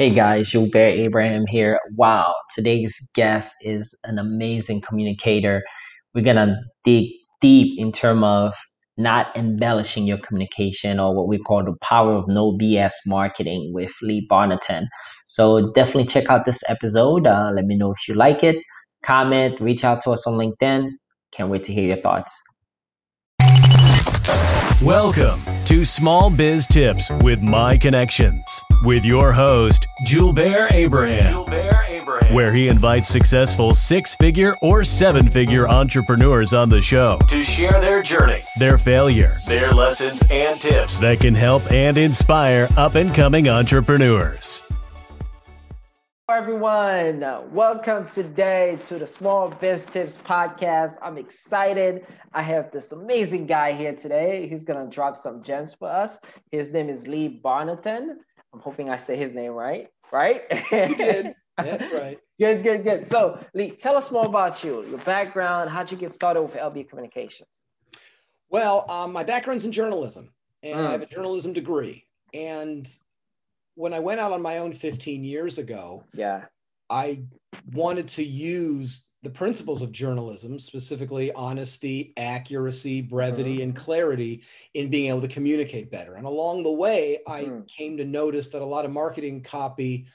Hey 0.00 0.08
guys, 0.08 0.50
Gilbert 0.50 0.96
Abraham 0.96 1.44
here. 1.46 1.78
Wow, 1.94 2.34
today's 2.54 2.98
guest 3.14 3.54
is 3.60 3.94
an 4.04 4.18
amazing 4.18 4.80
communicator. 4.80 5.62
We're 6.14 6.24
gonna 6.24 6.56
dig 6.84 7.10
deep 7.42 7.78
in 7.78 7.92
terms 7.92 8.22
of 8.24 8.54
not 8.96 9.36
embellishing 9.36 10.06
your 10.06 10.16
communication 10.16 10.98
or 10.98 11.14
what 11.14 11.28
we 11.28 11.36
call 11.36 11.62
the 11.62 11.76
power 11.82 12.14
of 12.14 12.28
no 12.28 12.52
BS 12.52 12.94
marketing 13.06 13.72
with 13.74 13.92
Lee 14.00 14.26
Barnathan. 14.32 14.86
So 15.26 15.60
definitely 15.74 16.06
check 16.06 16.30
out 16.30 16.46
this 16.46 16.62
episode. 16.70 17.26
Uh, 17.26 17.50
let 17.54 17.66
me 17.66 17.76
know 17.76 17.92
if 17.92 18.08
you 18.08 18.14
like 18.14 18.42
it. 18.42 18.56
Comment, 19.02 19.60
reach 19.60 19.84
out 19.84 20.00
to 20.04 20.12
us 20.12 20.26
on 20.26 20.38
LinkedIn. 20.38 20.92
Can't 21.30 21.50
wait 21.50 21.64
to 21.64 21.74
hear 21.74 21.84
your 21.84 22.00
thoughts. 22.00 22.34
Welcome 24.82 25.40
to 25.64 25.84
Small 25.84 26.28
Biz 26.30 26.66
Tips 26.66 27.10
with 27.22 27.40
My 27.40 27.78
Connections 27.78 28.62
with 28.82 29.02
your 29.04 29.32
host, 29.32 29.86
Julbert 30.06 30.72
Abraham, 30.72 31.46
Abraham, 31.48 32.34
where 32.34 32.52
he 32.52 32.68
invites 32.68 33.08
successful 33.08 33.74
six 33.74 34.16
figure 34.16 34.56
or 34.60 34.84
seven 34.84 35.26
figure 35.26 35.66
entrepreneurs 35.68 36.52
on 36.52 36.68
the 36.68 36.82
show 36.82 37.18
to 37.28 37.42
share 37.42 37.80
their 37.80 38.02
journey, 38.02 38.42
their 38.58 38.76
failure, 38.76 39.32
their 39.46 39.70
lessons, 39.72 40.22
and 40.30 40.60
tips. 40.60 41.00
that 41.00 41.20
can 41.20 41.34
help 41.34 41.70
and 41.72 41.96
inspire 41.96 42.68
up 42.76 42.96
and 42.96 43.14
coming 43.14 43.48
entrepreneurs. 43.48 44.62
Everyone. 46.30 47.20
Welcome 47.52 48.06
today 48.06 48.78
to 48.86 48.98
the 49.00 49.06
Small 49.06 49.48
Biz 49.48 49.86
Tips 49.86 50.16
podcast. 50.16 50.94
I'm 51.02 51.18
excited. 51.18 52.06
I 52.32 52.40
have 52.40 52.70
this 52.70 52.92
amazing 52.92 53.46
guy 53.46 53.72
here 53.72 53.96
today. 53.96 54.48
He's 54.48 54.62
going 54.62 54.78
to 54.82 54.94
drop 54.94 55.16
some 55.16 55.42
gems 55.42 55.74
for 55.74 55.90
us. 55.90 56.20
His 56.52 56.70
name 56.70 56.88
is 56.88 57.08
Lee 57.08 57.40
Barnathan. 57.44 58.10
I'm 58.54 58.60
hoping 58.60 58.88
I 58.90 58.96
say 58.96 59.16
his 59.16 59.34
name 59.34 59.50
right. 59.52 59.88
Right? 60.12 60.42
You 60.70 60.94
did. 60.94 61.34
That's 61.58 61.92
right. 61.92 62.18
good, 62.40 62.62
good, 62.62 62.84
good. 62.84 63.06
So, 63.08 63.44
Lee, 63.52 63.72
tell 63.72 63.96
us 63.96 64.12
more 64.12 64.24
about 64.26 64.62
you, 64.62 64.86
your 64.86 64.98
background. 64.98 65.68
How'd 65.68 65.90
you 65.90 65.98
get 65.98 66.12
started 66.12 66.42
with 66.42 66.54
LB 66.54 66.88
Communications? 66.88 67.60
Well, 68.48 68.86
um, 68.88 69.12
my 69.12 69.24
background's 69.24 69.64
in 69.64 69.72
journalism, 69.72 70.32
and 70.62 70.78
Mm. 70.78 70.86
I 70.86 70.92
have 70.92 71.02
a 71.02 71.06
journalism 71.06 71.52
degree. 71.52 72.06
And 72.32 72.88
when 73.74 73.92
I 73.92 73.98
went 73.98 74.20
out 74.20 74.32
on 74.32 74.42
my 74.42 74.58
own 74.58 74.72
15 74.72 75.24
years 75.24 75.58
ago, 75.58 76.04
Yeah. 76.14 76.46
I 76.88 77.22
wanted 77.72 78.08
to 78.08 78.24
use 78.24 79.06
the 79.22 79.30
principles 79.30 79.80
of 79.82 79.92
journalism, 79.92 80.58
specifically 80.58 81.30
honesty, 81.32 82.12
accuracy, 82.16 83.00
brevity, 83.02 83.62
and 83.62 83.76
clarity, 83.76 84.42
in 84.74 84.90
being 84.90 85.08
able 85.08 85.20
to 85.20 85.28
communicate 85.28 85.90
better. 85.90 86.14
And 86.14 86.26
along 86.26 86.62
the 86.62 86.72
way, 86.72 87.20
I 87.26 87.44
Mm. 87.44 87.68
came 87.68 87.96
to 87.98 88.04
notice 88.04 88.48
that 88.50 88.62
a 88.62 88.64
lot 88.64 88.84
of 88.86 88.90
marketing 88.90 89.42
copy 89.42 90.06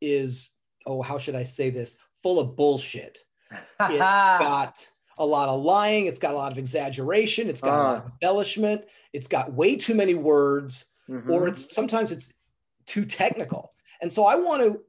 is, 0.00 0.50
oh, 0.86 1.00
how 1.02 1.18
should 1.18 1.34
I 1.36 1.44
say 1.44 1.70
this? 1.70 1.96
Full 2.22 2.38
of 2.40 2.56
bullshit. 2.56 3.24
It's 3.50 3.68
got 4.40 4.90
a 5.18 5.24
lot 5.24 5.48
of 5.48 5.62
lying, 5.62 6.06
it's 6.06 6.18
got 6.18 6.34
a 6.34 6.36
lot 6.36 6.52
of 6.52 6.58
exaggeration, 6.58 7.48
it's 7.48 7.60
got 7.62 7.78
a 7.78 7.82
lot 7.82 7.96
of 7.98 8.04
embellishment, 8.12 8.84
it's 9.14 9.28
got 9.28 9.52
way 9.52 9.76
too 9.76 9.94
many 9.94 10.14
words 10.14 10.92
Mhm. 11.08 11.30
or 11.30 11.46
it's 11.48 11.72
sometimes 11.72 12.10
it's 12.12 12.28
too 12.86 13.04
technical. 13.04 13.72
And 14.00 14.12
so 14.12 14.24
I 14.24 14.36
want 14.36 14.62
to 14.62 14.80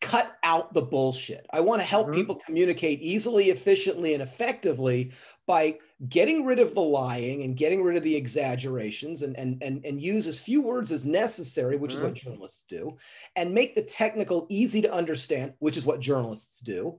cut 0.00 0.38
out 0.44 0.72
the 0.72 0.80
bullshit. 0.80 1.44
I 1.50 1.60
want 1.60 1.80
to 1.82 1.84
help 1.84 2.06
Mhm. 2.08 2.14
people 2.14 2.36
communicate 2.36 3.00
easily, 3.02 3.50
efficiently, 3.50 4.14
and 4.14 4.22
effectively 4.22 5.12
by 5.46 5.78
getting 6.08 6.46
rid 6.46 6.58
of 6.58 6.74
the 6.74 6.80
lying 6.80 7.42
and 7.42 7.54
getting 7.54 7.82
rid 7.82 7.98
of 7.98 8.02
the 8.02 8.16
exaggerations 8.16 9.20
and, 9.22 9.36
and, 9.36 9.62
and, 9.62 9.84
and 9.84 10.00
use 10.00 10.26
as 10.26 10.40
few 10.40 10.62
words 10.62 10.90
as 10.90 11.04
necessary, 11.04 11.76
which 11.76 11.92
is 11.92 12.00
what 12.00 12.14
journalists 12.14 12.62
do, 12.66 12.96
and 13.36 13.52
make 13.52 13.74
the 13.74 13.82
technical 13.82 14.46
easy 14.48 14.80
to 14.80 14.90
understand, 14.90 15.52
which 15.58 15.76
is 15.76 15.84
what 15.84 16.00
journalists 16.00 16.60
do. 16.60 16.98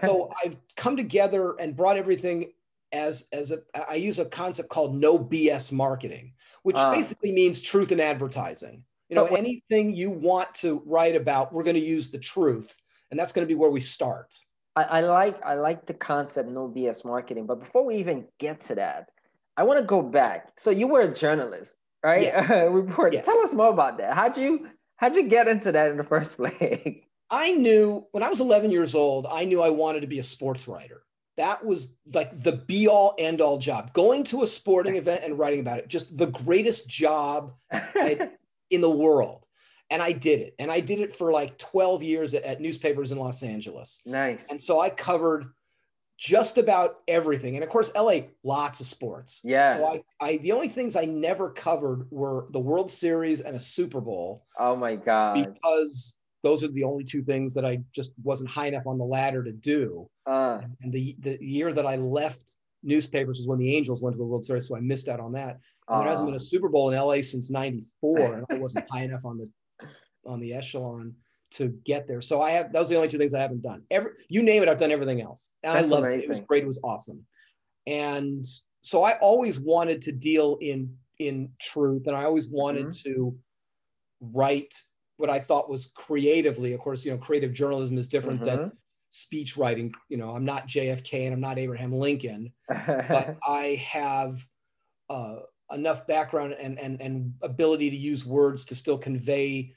So 0.00 0.32
I've 0.44 0.56
come 0.74 0.96
together 0.96 1.54
and 1.60 1.76
brought 1.76 1.96
everything 1.96 2.52
as 2.90 3.28
as 3.32 3.52
a 3.52 3.58
I 3.88 3.94
use 3.94 4.18
a 4.18 4.24
concept 4.24 4.68
called 4.70 4.96
no 4.96 5.16
BS 5.18 5.70
marketing, 5.70 6.32
which 6.64 6.76
Ah. 6.76 6.92
basically 6.92 7.30
means 7.30 7.62
truth 7.62 7.92
in 7.92 8.00
advertising. 8.00 8.84
You 9.14 9.20
So 9.20 9.26
know, 9.26 9.30
what- 9.32 9.40
anything 9.40 9.94
you 9.94 10.10
want 10.10 10.52
to 10.56 10.82
write 10.84 11.16
about, 11.16 11.52
we're 11.52 11.62
going 11.62 11.76
to 11.76 11.82
use 11.82 12.10
the 12.10 12.18
truth, 12.18 12.74
and 13.10 13.18
that's 13.18 13.32
going 13.32 13.46
to 13.46 13.48
be 13.48 13.54
where 13.54 13.70
we 13.70 13.80
start. 13.80 14.34
I, 14.76 14.82
I 14.82 15.00
like 15.02 15.40
I 15.44 15.54
like 15.54 15.86
the 15.86 15.94
concept 15.94 16.50
no 16.50 16.68
BS 16.68 17.04
marketing, 17.04 17.46
but 17.46 17.60
before 17.60 17.84
we 17.84 17.96
even 17.96 18.26
get 18.40 18.60
to 18.62 18.74
that, 18.74 19.08
I 19.56 19.62
want 19.62 19.78
to 19.78 19.84
go 19.86 20.02
back. 20.02 20.52
So 20.58 20.70
you 20.70 20.88
were 20.88 21.02
a 21.02 21.14
journalist, 21.14 21.76
right? 22.02 22.32
Reporter. 22.70 23.14
Yes. 23.16 23.24
Tell 23.24 23.38
us 23.44 23.52
more 23.52 23.70
about 23.70 23.98
that. 23.98 24.14
How'd 24.14 24.36
you 24.36 24.66
how'd 24.96 25.14
you 25.14 25.28
get 25.28 25.46
into 25.46 25.70
that 25.70 25.90
in 25.92 25.96
the 25.96 26.02
first 26.02 26.36
place? 26.40 27.02
I 27.30 27.52
knew 27.52 28.04
when 28.10 28.22
I 28.24 28.28
was 28.28 28.40
11 28.40 28.70
years 28.72 28.94
old, 28.96 29.26
I 29.30 29.44
knew 29.44 29.62
I 29.62 29.70
wanted 29.70 30.00
to 30.00 30.06
be 30.08 30.18
a 30.18 30.22
sports 30.24 30.66
writer. 30.66 31.02
That 31.36 31.64
was 31.64 31.96
like 32.12 32.36
the 32.42 32.52
be 32.52 32.86
all 32.88 33.14
end 33.18 33.40
all 33.40 33.58
job. 33.58 33.92
Going 33.92 34.24
to 34.24 34.42
a 34.42 34.46
sporting 34.46 34.96
event 34.96 35.22
and 35.24 35.38
writing 35.38 35.60
about 35.60 35.78
it, 35.78 35.88
just 35.88 36.16
the 36.18 36.26
greatest 36.26 36.88
job 36.88 37.52
I- 37.72 38.30
in 38.74 38.80
the 38.80 38.90
world. 38.90 39.46
And 39.90 40.02
I 40.02 40.12
did 40.12 40.40
it. 40.40 40.54
And 40.58 40.72
I 40.72 40.80
did 40.80 41.00
it 41.00 41.14
for 41.14 41.30
like 41.30 41.58
12 41.58 42.02
years 42.02 42.34
at, 42.34 42.42
at 42.42 42.60
newspapers 42.60 43.12
in 43.12 43.18
Los 43.18 43.42
Angeles. 43.42 44.02
nice. 44.06 44.46
And 44.50 44.60
so 44.60 44.80
I 44.80 44.90
covered 44.90 45.46
just 46.18 46.58
about 46.58 46.96
everything. 47.08 47.56
And 47.56 47.64
of 47.64 47.70
course, 47.70 47.92
LA, 47.94 48.20
lots 48.44 48.80
of 48.80 48.86
sports. 48.86 49.40
Yeah. 49.44 49.74
So 49.74 49.86
I, 49.86 50.02
I 50.20 50.36
the 50.38 50.52
only 50.52 50.68
things 50.68 50.96
I 50.96 51.04
never 51.04 51.50
covered 51.50 52.06
were 52.10 52.46
the 52.50 52.60
World 52.60 52.90
Series 52.90 53.40
and 53.40 53.56
a 53.56 53.60
Super 53.60 54.00
Bowl 54.00 54.44
oh 54.58 54.76
my 54.76 54.96
god. 54.96 55.34
because 55.54 56.16
those 56.42 56.62
are 56.62 56.68
the 56.68 56.84
only 56.84 57.04
two 57.04 57.22
things 57.22 57.52
that 57.54 57.64
I 57.64 57.80
just 57.92 58.12
wasn't 58.22 58.50
high 58.50 58.68
enough 58.68 58.86
on 58.86 58.98
the 58.98 59.04
ladder 59.04 59.42
to 59.42 59.52
do. 59.52 60.08
Uh, 60.26 60.60
And 60.82 60.92
the 60.92 61.16
the 61.20 61.38
year 61.40 61.72
that 61.72 61.86
I 61.86 61.96
left 61.96 62.56
newspapers 62.84 63.38
was 63.38 63.48
when 63.48 63.58
the 63.58 63.74
Angels 63.74 64.02
went 64.02 64.14
to 64.14 64.18
the 64.18 64.24
World 64.24 64.44
Series, 64.44 64.68
so 64.68 64.76
I 64.76 64.80
missed 64.80 65.08
out 65.08 65.20
on 65.20 65.32
that. 65.32 65.58
And 65.88 66.00
there 66.00 66.08
hasn't 66.08 66.26
been 66.26 66.34
uh, 66.34 66.36
a 66.36 66.40
Super 66.40 66.68
Bowl 66.68 66.90
in 66.90 66.98
LA 66.98 67.22
since 67.22 67.50
'94, 67.50 68.34
and 68.34 68.46
I 68.50 68.54
wasn't 68.54 68.86
high 68.90 69.04
enough 69.04 69.24
on 69.24 69.38
the 69.38 69.50
on 70.26 70.40
the 70.40 70.54
echelon 70.54 71.14
to 71.52 71.68
get 71.84 72.06
there. 72.08 72.20
So 72.20 72.42
I 72.42 72.50
have 72.52 72.72
those 72.72 72.90
are 72.90 72.94
the 72.94 72.96
only 72.96 73.08
two 73.08 73.18
things 73.18 73.34
I 73.34 73.40
haven't 73.40 73.62
done. 73.62 73.82
Every 73.90 74.12
you 74.28 74.42
name 74.42 74.62
it, 74.62 74.68
I've 74.68 74.78
done 74.78 74.92
everything 74.92 75.20
else, 75.20 75.50
and 75.62 75.74
That's 75.76 75.86
I 75.86 75.90
love 75.90 76.04
it. 76.04 76.24
It 76.24 76.28
was 76.28 76.40
great. 76.40 76.64
It 76.64 76.66
was 76.66 76.80
awesome. 76.84 77.24
And 77.86 78.44
so 78.82 79.04
I 79.04 79.18
always 79.18 79.58
wanted 79.60 80.02
to 80.02 80.12
deal 80.12 80.58
in 80.60 80.96
in 81.18 81.50
truth, 81.60 82.06
and 82.06 82.16
I 82.16 82.24
always 82.24 82.48
wanted 82.48 82.86
Mm-hmm. 82.86 83.10
to 83.10 83.38
write 84.20 84.74
what 85.16 85.30
I 85.30 85.38
thought 85.38 85.70
was 85.70 85.92
creatively. 85.94 86.72
Of 86.72 86.80
course, 86.80 87.04
you 87.04 87.12
know, 87.12 87.18
creative 87.18 87.52
journalism 87.52 87.98
is 87.98 88.08
different 88.08 88.42
than 88.42 88.58
mhm. 88.58 88.72
Speech 89.14 89.56
writing. 89.56 89.92
You 90.08 90.16
know, 90.16 90.30
I'm 90.30 90.44
not 90.44 90.66
JFK 90.66 91.24
and 91.26 91.32
I'm 91.34 91.40
not 91.40 91.58
Abraham 91.58 91.92
Lincoln 91.92 92.52
but 92.68 93.36
I 93.46 93.80
have 93.88 94.46
uh, 95.08 95.36
enough 95.70 96.06
background 96.06 96.54
and, 96.58 96.78
and, 96.78 97.00
and 97.00 97.34
ability 97.42 97.90
to 97.90 97.96
use 97.96 98.24
words 98.26 98.64
to 98.66 98.74
still 98.74 98.98
convey 98.98 99.72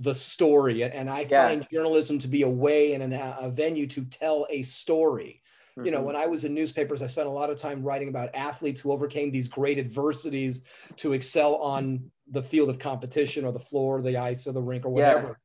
the 0.00 0.14
story. 0.14 0.82
And 0.84 1.10
I 1.10 1.26
Yeah. 1.28 1.48
find 1.48 1.66
journalism 1.72 2.18
to 2.20 2.28
be 2.28 2.42
a 2.42 2.48
way 2.48 2.94
and 2.94 3.02
an, 3.02 3.12
a 3.12 3.50
venue 3.50 3.86
to 3.88 4.04
tell 4.06 4.46
a 4.50 4.62
story. 4.62 5.42
You 5.76 5.90
know, 5.90 6.00
Mhm. 6.00 6.04
when 6.04 6.16
I 6.16 6.26
was 6.26 6.44
in 6.44 6.54
newspapers, 6.54 7.02
I 7.02 7.06
spent 7.08 7.28
a 7.28 7.32
lot 7.32 7.50
of 7.50 7.58
time 7.58 7.82
writing 7.82 8.08
about 8.08 8.34
athletes 8.34 8.80
who 8.80 8.90
overcame 8.92 9.30
these 9.30 9.48
great 9.48 9.78
adversities 9.78 10.64
to 10.96 11.12
excel 11.12 11.56
on 11.56 12.10
the 12.30 12.42
field 12.42 12.68
of 12.70 12.78
competition 12.78 13.44
or 13.44 13.52
the 13.52 13.58
floor, 13.60 13.98
or 13.98 14.02
the 14.02 14.16
ice, 14.16 14.46
or 14.46 14.52
the 14.52 14.62
rink, 14.62 14.84
or 14.86 14.88
Yeah. 14.90 15.14
whatever. 15.14 15.40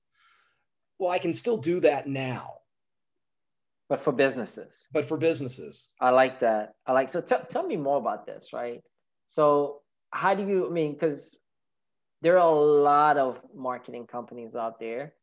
Well, 0.99 1.11
I 1.11 1.19
can 1.19 1.33
still 1.33 1.57
do 1.57 1.79
that 1.81 2.07
now, 2.07 2.59
but 3.93 4.01
for 4.01 4.11
businesses. 4.11 4.87
but 4.91 5.05
for 5.05 5.17
businesses. 5.17 5.91
I 5.99 6.09
like 6.09 6.39
that. 6.39 6.73
I 6.87 6.93
like 6.93 7.09
so 7.09 7.21
tell 7.21 7.43
tell 7.53 7.65
me 7.71 7.77
more 7.77 7.97
about 8.03 8.25
this, 8.25 8.43
right? 8.51 8.81
So 9.27 9.43
how 10.21 10.33
do 10.33 10.43
you 10.51 10.65
I 10.67 10.71
mean 10.79 10.93
because 10.93 11.39
there 12.23 12.35
are 12.39 12.49
a 12.49 12.59
lot 12.89 13.15
of 13.25 13.39
marketing 13.69 14.06
companies 14.07 14.56
out 14.56 14.79
there. 14.79 15.13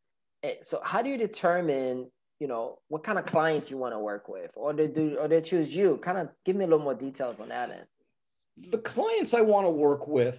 Eh, 0.45 0.59
So 0.63 0.77
how 0.91 1.01
do 1.03 1.09
you 1.13 1.19
determine, 1.29 1.97
you 2.43 2.47
know, 2.53 2.79
what 2.93 3.03
kind 3.03 3.19
of 3.19 3.25
clients 3.27 3.67
you 3.73 3.77
want 3.85 3.93
to 3.95 3.99
work 3.99 4.29
with 4.29 4.51
or 4.55 4.73
they 4.73 4.87
do 4.87 5.17
or 5.21 5.27
they 5.27 5.41
choose 5.41 5.75
you? 5.75 5.97
Kind 6.09 6.19
of 6.23 6.29
give 6.45 6.55
me 6.55 6.65
a 6.65 6.69
little 6.69 6.85
more 6.89 6.95
details 7.09 7.41
on 7.41 7.49
that 7.49 7.71
end. 7.79 7.87
the 8.75 8.83
clients 8.95 9.33
I 9.35 9.43
want 9.53 9.65
to 9.67 9.71
work 9.87 10.07
with 10.07 10.39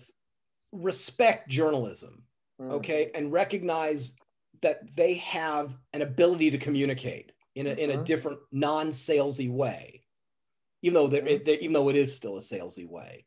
respect 0.71 1.49
journalism, 1.49 2.13
Mm. 2.61 2.71
okay, 2.77 3.01
and 3.15 3.23
recognize 3.43 4.15
that 4.61 4.77
they 4.95 5.15
have 5.15 5.67
an 5.95 6.01
ability 6.03 6.51
to 6.51 6.59
communicate 6.67 7.27
in 7.55 7.67
a, 7.67 7.71
in 7.71 7.91
a 7.91 8.03
different 8.03 8.39
non-salesy 8.51 9.51
way, 9.51 10.03
even 10.81 10.93
though 10.93 11.07
they're, 11.07 11.21
Mhm. 11.21 11.45
they're- 11.45 11.57
even 11.59 11.73
though 11.73 11.89
it 11.89 11.95
is 11.97 12.15
still 12.15 12.37
a 12.37 12.41
salesy 12.41 12.87
way. 12.87 13.25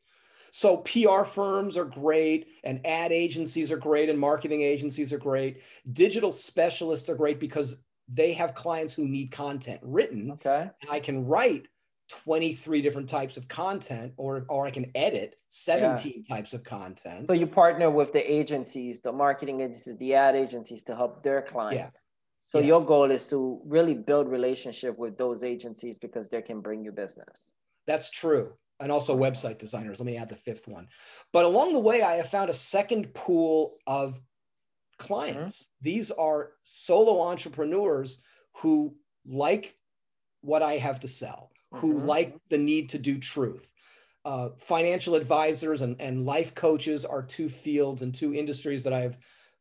So 0.51 0.77
PR 0.77 1.23
firms 1.25 1.75
are 1.75 1.85
great, 1.85 2.47
and 2.63 2.85
ad 2.85 3.11
agencies 3.11 3.71
are 3.71 3.77
great, 3.77 4.09
and 4.09 4.17
marketing 4.17 4.61
agencies 4.61 5.11
are 5.11 5.17
great. 5.17 5.61
Digital 5.91 6.31
specialists 6.31 7.09
are 7.09 7.15
great 7.15 7.39
because 7.39 7.83
they 8.07 8.33
have 8.33 8.53
clients 8.53 8.93
who 8.93 9.07
need 9.07 9.31
content 9.31 9.81
written, 9.83 10.31
Okay. 10.31 10.69
and 10.81 10.89
I 10.89 10.99
can 10.99 11.25
write 11.25 11.67
23 12.07 12.83
different 12.83 13.09
types 13.09 13.35
of 13.35 13.47
content 13.47 14.13
or 14.15 14.45
or 14.47 14.67
I 14.67 14.69
can 14.71 14.91
edit 14.93 15.39
17 15.47 16.23
yeah. 16.29 16.35
types 16.35 16.53
of 16.53 16.63
content. 16.63 17.25
So 17.25 17.33
you 17.33 17.47
partner 17.47 17.89
with 17.89 18.13
the 18.13 18.31
agencies, 18.31 19.01
the 19.01 19.11
marketing 19.11 19.61
agencies, 19.61 19.97
the 19.97 20.13
ad 20.13 20.35
agencies 20.35 20.83
to 20.83 20.95
help 20.95 21.23
their 21.23 21.41
clients. 21.41 22.04
So 22.45 22.59
yes. 22.59 22.67
your 22.67 22.85
goal 22.85 23.09
is 23.09 23.27
to 23.29 23.59
really 23.65 23.95
build 23.95 24.29
relationship 24.29 24.99
with 24.99 25.17
those 25.17 25.41
agencies 25.41 25.97
because 25.97 26.29
they 26.29 26.43
can 26.43 26.61
bring 26.61 26.83
you 26.85 26.91
business. 26.91 27.51
That's 27.87 28.11
true. 28.11 28.53
And 28.79 28.91
also 28.91 29.17
website 29.17 29.57
designers. 29.57 29.99
Let 29.99 30.05
me 30.05 30.15
add 30.15 30.29
the 30.29 30.35
fifth 30.35 30.67
one. 30.67 30.87
But 31.33 31.45
along 31.45 31.73
the 31.73 31.79
way, 31.79 32.03
I 32.03 32.17
have 32.17 32.29
found 32.29 32.51
a 32.51 32.53
second 32.53 33.11
pool 33.15 33.77
of 33.87 34.21
clients. 34.99 35.63
Mm-hmm. 35.63 35.85
These 35.85 36.11
are 36.11 36.51
solo 36.61 37.19
entrepreneurs 37.21 38.21
who 38.57 38.95
like 39.25 39.75
what 40.41 40.61
I 40.61 40.73
have 40.73 40.99
to 40.99 41.07
sell 41.07 41.49
who 41.73 41.95
mm-hmm. 41.95 42.05
like 42.05 42.37
the 42.49 42.59
need 42.59 42.89
to 42.89 42.99
do 42.99 43.17
truth. 43.17 43.73
Uh, 44.23 44.49
financial 44.59 45.15
advisors 45.15 45.81
and, 45.81 45.99
and 45.99 46.27
life 46.27 46.53
coaches 46.53 47.05
are 47.05 47.23
two 47.23 47.49
fields 47.49 48.03
and 48.03 48.13
two 48.13 48.35
industries 48.35 48.83
that 48.83 48.93
I've 48.93 49.17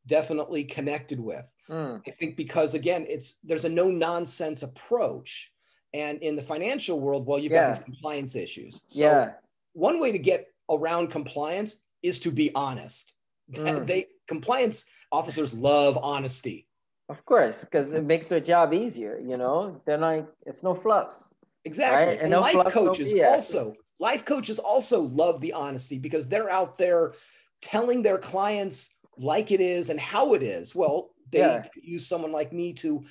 definitely 0.06 0.64
connected 0.64 1.18
with. 1.18 1.50
Mm. 1.70 2.02
I 2.06 2.10
think 2.10 2.36
because 2.36 2.74
again, 2.74 3.06
it's 3.08 3.38
there's 3.44 3.64
a 3.64 3.68
no 3.68 3.90
nonsense 3.90 4.62
approach, 4.62 5.52
and 5.92 6.18
in 6.22 6.36
the 6.36 6.42
financial 6.42 7.00
world, 7.00 7.26
well, 7.26 7.38
you've 7.38 7.52
yeah. 7.52 7.68
got 7.68 7.74
these 7.74 7.84
compliance 7.84 8.34
issues. 8.36 8.82
So 8.86 9.04
yeah. 9.04 9.30
one 9.72 10.00
way 10.00 10.12
to 10.12 10.18
get 10.18 10.52
around 10.70 11.08
compliance 11.08 11.82
is 12.02 12.18
to 12.20 12.30
be 12.30 12.54
honest. 12.54 13.12
Mm. 13.52 13.86
They 13.86 14.06
compliance 14.26 14.86
officers 15.12 15.52
love 15.52 15.98
honesty. 16.00 16.66
Of 17.10 17.22
course, 17.26 17.62
because 17.62 17.92
it 17.92 18.02
makes 18.02 18.26
their 18.26 18.40
job 18.40 18.72
easier. 18.72 19.20
You 19.22 19.36
know, 19.36 19.82
they're 19.84 19.98
like 19.98 20.26
it's 20.46 20.62
no 20.62 20.74
fluffs. 20.74 21.34
Exactly. 21.66 22.06
Right? 22.06 22.20
And, 22.22 22.32
and 22.32 22.40
life 22.40 22.72
coaches 22.72 23.14
also, 23.22 23.74
life 24.00 24.24
coaches 24.24 24.58
also 24.58 25.02
love 25.02 25.42
the 25.42 25.52
honesty 25.52 25.98
because 25.98 26.26
they're 26.26 26.50
out 26.50 26.78
there 26.78 27.12
telling 27.60 28.02
their 28.02 28.18
clients 28.18 28.94
like 29.18 29.50
it 29.50 29.60
is 29.60 29.90
and 29.90 29.98
how 29.98 30.34
it 30.34 30.42
is. 30.42 30.74
Well, 30.74 31.10
they 31.34 31.40
yeah. 31.40 31.64
use 31.82 32.06
someone 32.06 32.32
like 32.32 32.52
me 32.52 32.72
to 32.74 33.04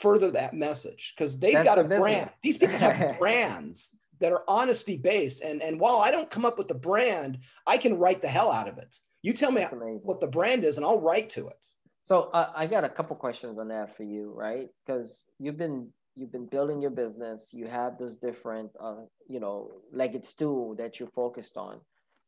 further 0.00 0.30
that 0.30 0.54
message 0.54 1.14
because 1.16 1.38
they've 1.38 1.52
That's 1.52 1.66
got 1.66 1.78
a 1.78 1.84
brand. 1.84 2.30
These 2.42 2.58
people 2.58 2.78
have 2.78 3.18
brands 3.18 3.98
that 4.20 4.32
are 4.32 4.44
honesty 4.48 4.96
based. 4.96 5.42
And, 5.42 5.62
and 5.62 5.78
while 5.78 5.98
I 5.98 6.10
don't 6.10 6.30
come 6.30 6.44
up 6.44 6.56
with 6.56 6.68
the 6.68 6.74
brand, 6.74 7.38
I 7.66 7.76
can 7.76 7.98
write 7.98 8.22
the 8.22 8.28
hell 8.28 8.50
out 8.50 8.68
of 8.68 8.78
it. 8.78 8.96
You 9.22 9.32
tell 9.32 9.50
me 9.50 9.62
what 10.04 10.20
the 10.20 10.26
brand 10.26 10.64
is 10.64 10.76
and 10.76 10.86
I'll 10.86 11.00
write 11.00 11.28
to 11.30 11.48
it. 11.48 11.66
So 12.04 12.30
uh, 12.32 12.52
I 12.56 12.66
got 12.66 12.84
a 12.84 12.88
couple 12.88 13.14
questions 13.16 13.58
on 13.58 13.68
that 13.68 13.96
for 13.96 14.02
you, 14.02 14.32
right? 14.34 14.68
Because 14.84 15.26
you've 15.38 15.58
been 15.58 15.88
you've 16.14 16.32
been 16.32 16.46
building 16.46 16.82
your 16.82 16.90
business 16.90 17.52
you 17.52 17.66
have 17.66 17.98
those 17.98 18.16
different 18.16 18.70
uh, 18.80 19.02
you 19.26 19.40
know 19.40 19.70
legged 19.92 20.24
stool 20.24 20.74
that 20.74 21.00
you're 21.00 21.08
focused 21.08 21.56
on 21.56 21.80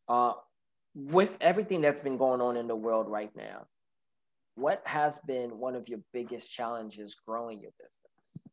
uh, 0.08 0.32
with 0.94 1.36
everything 1.40 1.80
that's 1.80 2.00
been 2.00 2.16
going 2.16 2.40
on 2.40 2.56
in 2.56 2.66
the 2.66 2.76
world 2.76 3.08
right 3.08 3.30
now 3.36 3.66
what 4.54 4.82
has 4.84 5.18
been 5.26 5.58
one 5.58 5.74
of 5.74 5.88
your 5.88 6.00
biggest 6.12 6.50
challenges 6.50 7.16
growing 7.26 7.60
your 7.60 7.72
business 7.78 8.48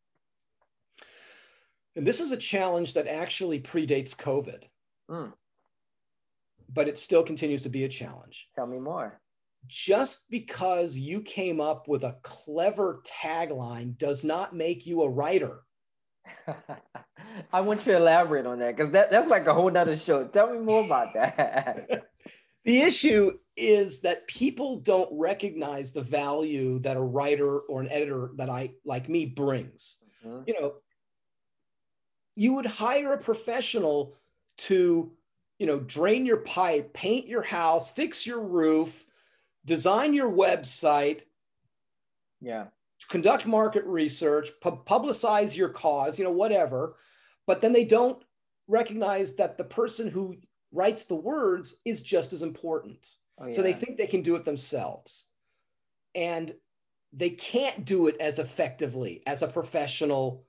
and 1.95 2.07
this 2.07 2.19
is 2.19 2.31
a 2.31 2.37
challenge 2.37 2.93
that 2.93 3.07
actually 3.07 3.59
predates 3.59 4.15
covid 4.15 4.63
mm. 5.09 5.31
but 6.73 6.87
it 6.87 6.97
still 6.97 7.23
continues 7.23 7.61
to 7.61 7.69
be 7.69 7.83
a 7.83 7.89
challenge 7.89 8.47
tell 8.55 8.67
me 8.67 8.79
more 8.79 9.19
just 9.67 10.29
because 10.29 10.97
you 10.97 11.21
came 11.21 11.59
up 11.59 11.87
with 11.87 12.03
a 12.03 12.17
clever 12.23 13.01
tagline 13.05 13.97
does 13.97 14.23
not 14.23 14.55
make 14.55 14.85
you 14.85 15.03
a 15.03 15.09
writer. 15.09 15.61
I 17.53 17.61
want 17.61 17.85
you 17.85 17.93
to 17.93 17.97
elaborate 17.97 18.45
on 18.45 18.59
that 18.59 18.75
because 18.75 18.91
that, 18.93 19.11
that's 19.11 19.29
like 19.29 19.47
a 19.47 19.53
whole 19.53 19.69
nother 19.69 19.95
show. 19.95 20.25
Tell 20.25 20.51
me 20.51 20.59
more 20.59 20.83
about 20.83 21.13
that. 21.13 22.07
the 22.65 22.81
issue 22.81 23.37
is 23.57 24.01
that 24.01 24.27
people 24.27 24.77
don't 24.77 25.09
recognize 25.11 25.91
the 25.91 26.01
value 26.01 26.79
that 26.79 26.97
a 26.97 27.01
writer 27.01 27.59
or 27.59 27.81
an 27.81 27.89
editor 27.89 28.31
that 28.37 28.49
I 28.49 28.71
like 28.85 29.09
me 29.09 29.25
brings. 29.25 29.97
Mm-hmm. 30.25 30.43
You 30.47 30.59
know, 30.59 30.73
you 32.35 32.53
would 32.53 32.65
hire 32.65 33.13
a 33.13 33.17
professional 33.17 34.15
to, 34.59 35.11
you 35.59 35.67
know, 35.67 35.79
drain 35.79 36.25
your 36.25 36.37
pipe, 36.37 36.93
paint 36.93 37.27
your 37.27 37.41
house, 37.41 37.91
fix 37.91 38.25
your 38.25 38.41
roof, 38.41 39.05
design 39.65 40.13
your 40.13 40.31
website 40.31 41.21
yeah 42.41 42.65
conduct 43.09 43.45
market 43.45 43.85
research 43.85 44.51
pu- 44.61 44.81
publicize 44.85 45.55
your 45.55 45.69
cause 45.69 46.17
you 46.17 46.25
know 46.25 46.31
whatever 46.31 46.95
but 47.47 47.61
then 47.61 47.71
they 47.71 47.83
don't 47.83 48.23
recognize 48.67 49.35
that 49.35 49.57
the 49.57 49.63
person 49.63 50.09
who 50.09 50.35
writes 50.71 51.05
the 51.05 51.15
words 51.15 51.79
is 51.85 52.01
just 52.01 52.33
as 52.33 52.41
important 52.41 53.15
oh, 53.41 53.45
yeah. 53.47 53.51
so 53.51 53.61
they 53.61 53.73
think 53.73 53.97
they 53.97 54.07
can 54.07 54.21
do 54.21 54.35
it 54.35 54.45
themselves. 54.45 55.29
And 56.13 56.53
they 57.13 57.31
can't 57.31 57.85
do 57.85 58.07
it 58.07 58.17
as 58.19 58.39
effectively 58.39 59.21
as 59.25 59.41
a 59.41 59.47
professional 59.47 60.45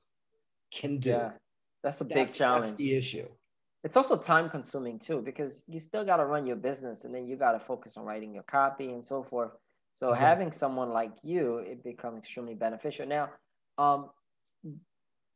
can 0.72 0.98
do. 0.98 1.10
Yeah 1.10 1.30
that's 1.82 2.00
a 2.00 2.04
big 2.04 2.32
challenge 2.32 2.66
that's 2.66 2.74
the 2.74 2.94
issue. 2.94 3.26
It's 3.84 3.96
also 3.96 4.16
time 4.16 4.48
consuming 4.48 4.98
too 4.98 5.20
because 5.20 5.64
you 5.66 5.80
still 5.80 6.04
got 6.04 6.18
to 6.18 6.24
run 6.24 6.46
your 6.46 6.56
business 6.56 7.04
and 7.04 7.12
then 7.12 7.26
you 7.26 7.36
got 7.36 7.52
to 7.52 7.60
focus 7.60 7.96
on 7.96 8.04
writing 8.04 8.32
your 8.32 8.44
copy 8.44 8.92
and 8.92 9.04
so 9.04 9.24
forth. 9.24 9.50
So 9.92 10.10
exactly. 10.10 10.26
having 10.26 10.52
someone 10.52 10.90
like 10.90 11.12
you 11.22 11.58
it 11.58 11.82
becomes 11.82 12.18
extremely 12.18 12.54
beneficial. 12.54 13.06
Now 13.06 13.30
um, 13.78 14.10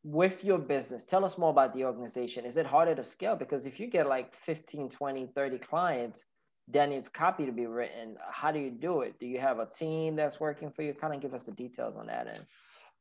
with 0.04 0.44
your 0.44 0.58
business 0.58 1.06
tell 1.06 1.24
us 1.24 1.36
more 1.36 1.50
about 1.50 1.74
the 1.74 1.84
organization. 1.84 2.44
Is 2.44 2.56
it 2.56 2.66
harder 2.66 2.94
to 2.94 3.02
scale? 3.02 3.34
Because 3.34 3.66
if 3.66 3.80
you 3.80 3.88
get 3.88 4.06
like 4.06 4.32
15 4.34 4.88
20 4.88 5.26
30 5.26 5.58
clients 5.58 6.24
then 6.68 6.90
it's 6.92 7.08
copy 7.08 7.46
to 7.46 7.52
be 7.52 7.66
written 7.66 8.16
how 8.30 8.50
do 8.50 8.58
you 8.58 8.70
do 8.70 9.00
it 9.00 9.18
do 9.18 9.26
you 9.26 9.38
have 9.38 9.58
a 9.58 9.66
team 9.66 10.16
that's 10.16 10.40
working 10.40 10.70
for 10.70 10.82
you 10.82 10.92
kind 10.92 11.14
of 11.14 11.20
give 11.20 11.34
us 11.34 11.44
the 11.44 11.52
details 11.52 11.96
on 11.96 12.06
that 12.06 12.26
end 12.26 12.44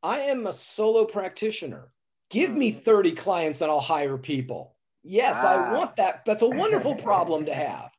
i 0.04 0.20
am 0.20 0.48
a 0.48 0.54
solo 0.54 1.06
practitioner 1.06 1.90
give 2.30 2.52
mm-hmm. 2.52 2.60
me 2.60 2.72
30 2.72 3.12
clients 3.14 3.62
and 3.62 3.72
i'll 3.72 3.80
hire 3.80 4.18
people 4.18 4.76
Yes, 5.08 5.38
ah. 5.44 5.54
I 5.54 5.72
want 5.72 5.96
that. 5.98 6.26
That's 6.26 6.42
a 6.42 6.48
wonderful 6.48 6.96
problem 7.10 7.46
to 7.46 7.54
have. 7.54 7.92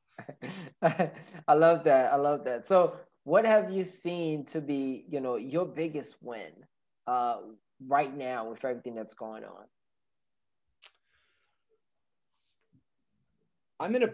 I 1.49 1.55
love 1.55 1.85
that. 1.85 2.13
I 2.13 2.17
love 2.17 2.45
that. 2.45 2.67
So, 2.67 2.97
what 3.23 3.45
have 3.45 3.71
you 3.71 3.85
seen 3.85 4.45
to 4.47 4.61
be, 4.61 5.05
you 5.09 5.21
know, 5.21 5.37
your 5.37 5.65
biggest 5.65 6.17
win 6.21 6.51
uh, 7.07 7.39
right 7.87 8.15
now 8.15 8.51
with 8.51 8.65
everything 8.65 8.97
that's 8.97 9.15
going 9.15 9.45
on? 9.45 9.65
I'm 13.79 13.95
in 13.95 14.03
a 14.03 14.11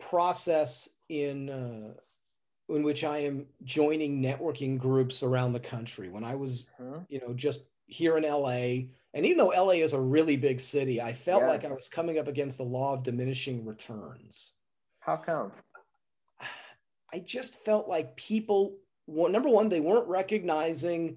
process 0.00 0.88
in 1.08 1.50
uh, 1.50 2.74
in 2.74 2.82
which 2.82 3.04
I 3.04 3.18
am 3.18 3.46
joining 3.64 4.22
networking 4.22 4.78
groups 4.78 5.22
around 5.22 5.52
the 5.52 5.60
country. 5.60 6.08
When 6.08 6.24
I 6.24 6.34
was, 6.34 6.70
uh-huh. 6.80 7.00
you 7.08 7.20
know, 7.20 7.34
just 7.34 7.64
here 7.86 8.16
in 8.16 8.24
LA, 8.24 8.86
and 9.12 9.26
even 9.26 9.38
though 9.38 9.48
LA 9.48 9.74
is 9.74 9.92
a 9.92 10.00
really 10.00 10.36
big 10.36 10.60
city, 10.60 11.00
I 11.00 11.12
felt 11.12 11.42
yeah. 11.42 11.48
like 11.48 11.64
I 11.64 11.72
was 11.72 11.88
coming 11.88 12.18
up 12.18 12.28
against 12.28 12.58
the 12.58 12.64
law 12.64 12.94
of 12.94 13.02
diminishing 13.02 13.64
returns. 13.64 14.54
How 15.00 15.16
come? 15.16 15.52
I 17.12 17.18
just 17.18 17.56
felt 17.64 17.88
like 17.88 18.16
people, 18.16 18.76
well, 19.06 19.30
number 19.30 19.48
one, 19.48 19.68
they 19.68 19.80
weren't 19.80 20.06
recognizing 20.06 21.16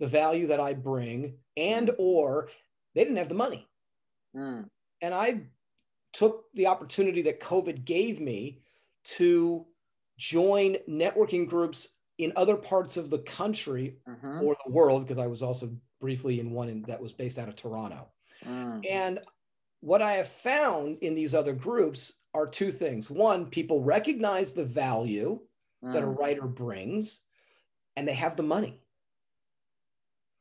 the 0.00 0.06
value 0.06 0.46
that 0.46 0.60
I 0.60 0.72
bring, 0.72 1.34
and 1.56 1.90
or 1.98 2.48
they 2.94 3.04
didn't 3.04 3.18
have 3.18 3.28
the 3.28 3.34
money. 3.34 3.68
Mm. 4.34 4.68
And 5.02 5.14
I 5.14 5.42
took 6.16 6.44
the 6.54 6.66
opportunity 6.66 7.20
that 7.22 7.40
COVID 7.40 7.84
gave 7.84 8.20
me 8.20 8.60
to 9.04 9.66
join 10.18 10.76
networking 10.88 11.46
groups 11.46 11.88
in 12.18 12.32
other 12.36 12.56
parts 12.56 12.96
of 12.96 13.10
the 13.10 13.18
country 13.18 13.98
mm-hmm. 14.08 14.42
or 14.42 14.56
the 14.64 14.72
world, 14.72 15.02
because 15.02 15.18
I 15.18 15.26
was 15.26 15.42
also 15.42 15.70
briefly 16.00 16.40
in 16.40 16.50
one 16.50 16.82
that 16.88 17.00
was 17.00 17.12
based 17.12 17.38
out 17.38 17.48
of 17.48 17.56
Toronto. 17.56 18.08
Mm. 18.46 18.84
And 18.90 19.18
what 19.80 20.00
I 20.00 20.14
have 20.14 20.28
found 20.28 20.98
in 21.02 21.14
these 21.14 21.34
other 21.34 21.52
groups 21.52 22.14
are 22.32 22.46
two 22.46 22.72
things. 22.72 23.10
One, 23.10 23.46
people 23.46 23.82
recognize 23.82 24.52
the 24.52 24.64
value 24.64 25.40
mm. 25.84 25.92
that 25.92 26.02
a 26.02 26.06
mm. 26.06 26.18
writer 26.18 26.46
brings, 26.46 27.24
and 27.96 28.08
they 28.08 28.14
have 28.14 28.36
the 28.36 28.42
money. 28.42 28.80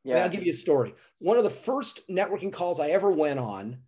Yeah. 0.05 0.23
I'll 0.23 0.29
give 0.29 0.45
you 0.45 0.53
a 0.53 0.55
story. 0.55 0.95
One 1.19 1.37
of 1.37 1.43
the 1.43 1.49
first 1.49 2.07
networking 2.09 2.53
calls 2.53 2.79
I 2.79 2.89
ever 2.89 3.11
went 3.11 3.39
on 3.39 3.79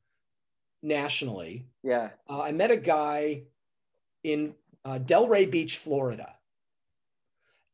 nationally. 0.82 1.66
Yeah. 1.84 2.10
Uh, 2.30 2.42
I 2.42 2.52
met 2.52 2.72
a 2.72 2.78
guy 2.78 3.44
in 4.24 4.54
uh, 4.86 5.00
Delray 5.00 5.50
Beach, 5.50 5.78
Florida, 5.78 6.34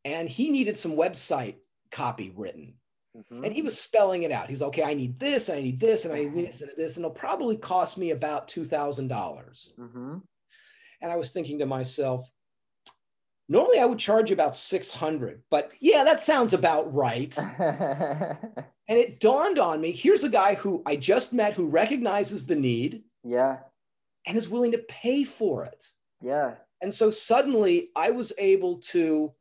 and 0.06 0.28
he 0.28 0.50
needed 0.50 0.78
some 0.78 0.94
website 0.94 1.56
copy 1.92 2.34
written. 2.36 2.74
Mm-hmm. 3.16 3.44
And 3.44 3.54
he 3.54 3.62
was 3.62 3.80
spelling 3.80 4.24
it 4.24 4.32
out. 4.32 4.50
He's 4.50 4.64
okay. 4.64 4.82
I 4.84 4.96
need 4.96 5.20
this, 5.20 5.50
and 5.50 5.60
I 5.60 5.62
need 5.62 5.80
this, 5.80 6.06
and 6.06 6.14
I 6.14 6.20
need 6.20 6.34
this, 6.34 6.62
and 6.62 6.72
this, 6.76 6.98
and 6.98 7.06
it'll 7.06 7.16
probably 7.16 7.56
cost 7.56 7.98
me 7.98 8.10
about 8.10 8.48
two 8.48 8.66
thousand 8.66 9.08
dollars. 9.08 9.76
Mm-hmm. 9.78 10.18
And 11.02 11.12
I 11.12 11.16
was 11.16 11.32
thinking 11.32 11.60
to 11.60 11.68
myself, 11.68 12.28
Normally 13.54 13.78
I 13.78 13.86
would 13.86 14.00
charge 14.00 14.32
about 14.32 14.56
600, 14.56 15.44
but 15.52 15.74
yeah, 15.80 16.04
that 16.04 16.20
sounds 16.20 16.54
about 16.54 16.92
right. 16.92 17.38
and 17.60 18.38
it 18.88 19.20
dawned 19.20 19.60
on 19.60 19.80
me 19.80 19.92
here's 19.92 20.24
a 20.24 20.30
guy 20.30 20.56
who 20.56 20.82
I 20.88 20.96
just 20.96 21.34
met 21.34 21.54
who 21.54 21.68
recognizes 21.68 22.48
the 22.48 22.56
need. 22.56 23.04
Yeah. 23.24 23.60
And 24.26 24.36
is 24.36 24.50
willing 24.50 24.72
to 24.72 24.80
pay 24.90 25.24
for 25.24 25.66
it. 25.66 25.86
Yeah. 26.20 26.56
And 26.82 26.92
so 26.92 27.12
suddenly 27.12 27.92
I 27.96 28.10
was 28.10 28.34
able 28.40 28.80
to 28.90 29.32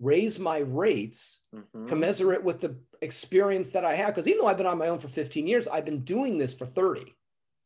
raise 0.00 0.38
my 0.38 0.60
rates 0.60 1.42
mm-hmm. 1.54 1.86
commensurate 1.86 2.42
with 2.42 2.62
the 2.62 2.76
experience 3.02 3.72
that 3.72 3.84
I 3.84 3.94
have. 3.94 4.14
Because 4.14 4.26
even 4.26 4.40
though 4.40 4.46
I've 4.46 4.56
been 4.56 4.64
on 4.64 4.78
my 4.78 4.88
own 4.88 4.98
for 4.98 5.08
15 5.08 5.46
years, 5.46 5.68
I've 5.68 5.84
been 5.84 6.00
doing 6.02 6.38
this 6.38 6.54
for 6.54 6.64
30. 6.64 7.14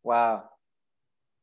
Wow. 0.03 0.43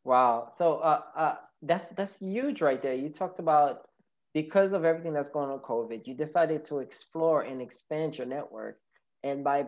Wow. 0.03 0.51
So 0.57 0.79
uh, 0.79 1.03
uh, 1.15 1.35
that's 1.61 1.88
that's 1.89 2.19
huge 2.19 2.59
right 2.61 2.81
there. 2.81 2.95
You 2.95 3.07
talked 3.07 3.39
about 3.39 3.88
because 4.33 4.74
of 4.74 4.86
everything 4.86 5.13
that's 5.13 5.29
going 5.29 5.50
on 5.50 5.59
COVID, 5.59 6.05
you 6.05 6.13
decided 6.13 6.63
to 6.65 6.79
explore 6.79 7.41
and 7.41 7.62
expand 7.62 8.17
your 8.17 8.27
network. 8.27 8.77
And 9.24 9.43
by 9.43 9.65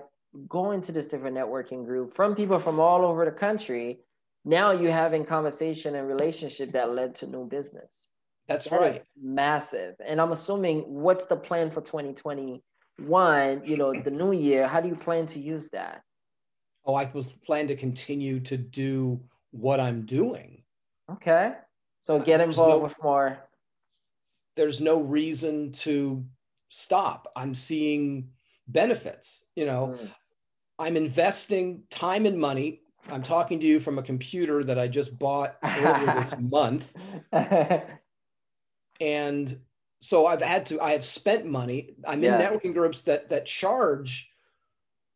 going 0.48 0.82
to 0.82 0.92
this 0.92 1.10
different 1.10 1.36
networking 1.36 1.86
group 1.86 2.16
from 2.16 2.36
people 2.36 2.60
from 2.60 2.80
all 2.80 3.04
over 3.04 3.26
the 3.26 3.32
country, 3.32 4.00
now 4.46 4.72
you're 4.72 4.92
having 4.92 5.26
conversation 5.26 5.96
and 5.96 6.08
relationship 6.08 6.72
that 6.72 6.92
led 6.92 7.16
to 7.16 7.28
new 7.28 7.46
business. 7.46 8.12
That's 8.48 8.66
that 8.66 8.80
right. 8.80 9.04
massive. 9.22 9.96
And 10.06 10.20
I'm 10.20 10.32
assuming 10.32 10.80
what's 10.82 11.28
the 11.28 11.36
plan 11.36 11.70
for 11.70 11.82
2021, 11.82 13.62
you 13.66 13.78
know, 13.78 13.94
the 14.02 14.12
new 14.12 14.32
year, 14.32 14.68
how 14.68 14.82
do 14.82 14.90
you 14.90 14.96
plan 14.96 15.26
to 15.28 15.40
use 15.40 15.70
that? 15.70 16.02
Oh, 16.86 16.96
I 16.96 17.06
plan 17.06 17.68
to 17.68 17.76
continue 17.76 18.40
to 18.42 18.58
do 18.58 19.22
what 19.52 19.80
I'm 19.80 20.06
doing. 20.06 20.64
Okay. 21.12 21.54
So 22.00 22.16
uh, 22.16 22.20
get 22.20 22.42
involved 22.42 22.78
no, 22.78 22.84
with 22.84 22.96
more 23.04 23.40
there's 24.56 24.82
no 24.82 25.02
reason 25.02 25.72
to 25.72 26.26
stop. 26.70 27.32
I'm 27.36 27.56
seeing 27.56 28.30
benefits. 28.68 29.46
You 29.56 29.66
know, 29.66 29.98
mm. 30.00 30.10
I'm 30.80 30.98
investing 30.98 31.84
time 31.90 32.26
and 32.26 32.40
money. 32.40 32.82
I'm 33.10 33.24
talking 33.24 33.60
to 33.60 33.66
you 33.66 33.80
from 33.80 33.98
a 33.98 34.04
computer 34.04 34.64
that 34.64 34.78
I 34.78 34.88
just 34.88 35.18
bought 35.18 35.58
earlier 35.64 36.14
this 36.16 36.36
month. 36.40 36.94
and 39.02 39.60
so 40.00 40.28
I've 40.28 40.42
had 40.42 40.66
to, 40.68 40.82
I 40.82 40.92
have 40.92 41.06
spent 41.06 41.46
money. 41.46 41.96
I'm 42.06 42.24
yeah. 42.24 42.36
in 42.36 42.42
networking 42.42 42.74
groups 42.74 43.04
that 43.04 43.30
that 43.30 43.46
charge 43.46 44.32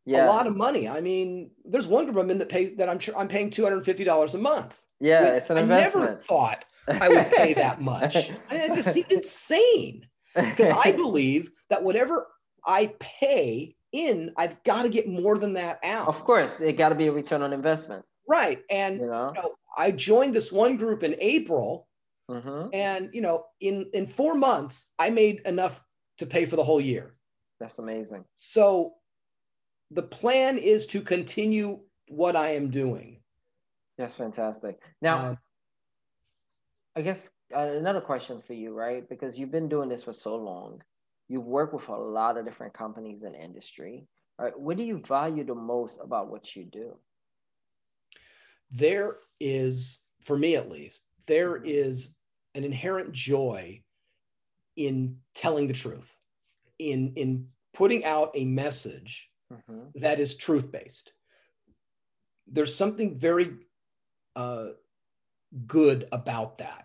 yeah. 0.06 0.25
a 0.25 0.27
lot 0.27 0.48
of 0.48 0.56
money. 0.56 0.88
I 0.88 1.01
mean, 1.01 1.51
there's 1.63 1.88
one 1.88 2.06
group 2.06 2.18
I'm 2.18 2.30
in 2.30 2.38
that 2.39 2.50
pays 2.50 2.75
that 2.77 2.89
I'm 2.89 3.00
sure 3.00 3.18
I'm 3.18 3.27
paying 3.27 3.50
$250 3.50 4.34
a 4.34 4.38
month. 4.38 4.82
Yeah, 5.00 5.25
it's 5.30 5.50
an 5.50 5.58
I 5.58 5.62
investment. 5.62 6.06
never 6.06 6.22
thought 6.22 6.65
I 6.88 7.10
would 7.10 7.32
pay 7.32 7.54
that 7.56 7.82
much. 7.82 8.15
I 8.50 8.54
mean, 8.54 8.72
it 8.72 8.75
just 8.75 8.94
seemed 8.94 9.12
insane 9.12 10.08
because 10.36 10.70
I 10.70 10.92
believe 10.96 11.51
that 11.70 11.84
whatever 11.84 12.27
I 12.65 12.94
pay 13.00 13.75
in, 13.92 14.32
I've 14.38 14.62
got 14.63 14.84
to 14.84 14.89
get 14.89 15.08
more 15.08 15.38
than 15.38 15.54
that 15.54 15.80
out. 15.84 16.08
Of 16.08 16.24
course, 16.25 16.60
it 16.60 16.74
got 16.74 16.89
to 16.89 16.96
be 16.96 17.08
a 17.08 17.12
return 17.12 17.42
on 17.42 17.54
investment. 17.54 18.06
Right. 18.27 18.62
And 18.70 19.00
you 19.00 19.08
know? 19.08 19.32
you 19.36 19.42
know 19.42 19.51
I 19.77 19.92
joined 19.92 20.34
this 20.34 20.51
one 20.51 20.77
group 20.77 21.04
in 21.04 21.15
April. 21.20 21.88
Mm-hmm. 22.30 22.70
And 22.74 23.10
you 23.13 23.22
know, 23.22 23.46
in 23.60 23.88
in 23.94 24.08
four 24.08 24.34
months, 24.34 24.92
I 24.98 25.12
made 25.12 25.42
enough 25.46 25.84
to 26.18 26.25
pay 26.25 26.46
for 26.46 26.56
the 26.56 26.63
whole 26.63 26.82
year. 26.82 27.13
That's 27.60 27.77
amazing. 27.80 28.25
So 28.36 28.94
the 29.92 30.01
plan 30.01 30.58
is 30.58 30.88
to 30.88 31.01
continue 31.01 31.80
what 32.08 32.36
I 32.36 32.56
am 32.56 32.70
doing. 32.70 33.22
That's 33.98 34.15
fantastic. 34.15 34.80
Now, 35.01 35.30
um, 35.30 35.38
I 36.96 37.02
guess 37.02 37.30
uh, 37.56 37.60
another 37.60 38.02
question 38.02 38.42
for 38.42 38.54
you, 38.54 38.74
right? 38.74 39.08
Because 39.08 39.38
you've 39.38 39.52
been 39.52 39.70
doing 39.70 39.90
this 39.90 40.04
for 40.04 40.14
so 40.14 40.36
long, 40.36 40.82
you've 41.28 41.48
worked 41.48 41.74
with 41.74 41.88
a 41.90 41.96
lot 41.96 42.38
of 42.38 42.46
different 42.46 42.74
companies 42.74 43.24
and 43.24 43.36
in 43.36 43.42
industry. 43.42 44.08
Right? 44.40 44.58
What 44.58 44.78
do 44.78 44.84
you 44.84 45.02
value 45.06 45.46
the 45.46 45.56
most 45.56 46.00
about 46.02 46.30
what 46.30 46.56
you 46.56 46.64
do? 46.66 46.98
There 48.72 49.18
is, 49.40 50.02
for 50.22 50.38
me 50.38 50.56
at 50.56 50.70
least, 50.70 51.04
there 51.28 51.56
mm-hmm. 51.56 51.66
is 51.66 52.16
an 52.54 52.64
inherent 52.64 53.12
joy 53.12 53.82
in 54.75 55.18
telling 55.34 55.68
the 55.68 55.74
truth, 55.74 56.18
in 56.80 57.14
in 57.16 57.48
putting 57.74 58.04
out 58.06 58.32
a 58.36 58.46
message 58.46 59.30
mm-hmm. 59.52 60.00
that 60.00 60.20
is 60.20 60.36
truth 60.36 60.72
based. 60.72 61.14
There's 62.48 62.75
something 62.75 63.18
very 63.18 63.54
uh, 64.36 64.70
good 65.66 66.08
about 66.12 66.58
that. 66.60 66.85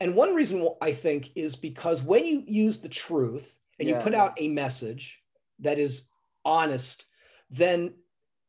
And 0.00 0.14
one 0.14 0.34
reason 0.34 0.68
I 0.80 0.92
think 0.92 1.30
is 1.34 1.56
because 1.56 2.02
when 2.02 2.24
you 2.24 2.42
use 2.46 2.80
the 2.80 2.88
truth 2.88 3.58
and 3.78 3.88
yeah. 3.88 3.96
you 3.96 4.02
put 4.02 4.14
out 4.14 4.34
a 4.40 4.48
message 4.48 5.20
that 5.60 5.78
is 5.78 6.08
honest, 6.44 7.06
then 7.50 7.94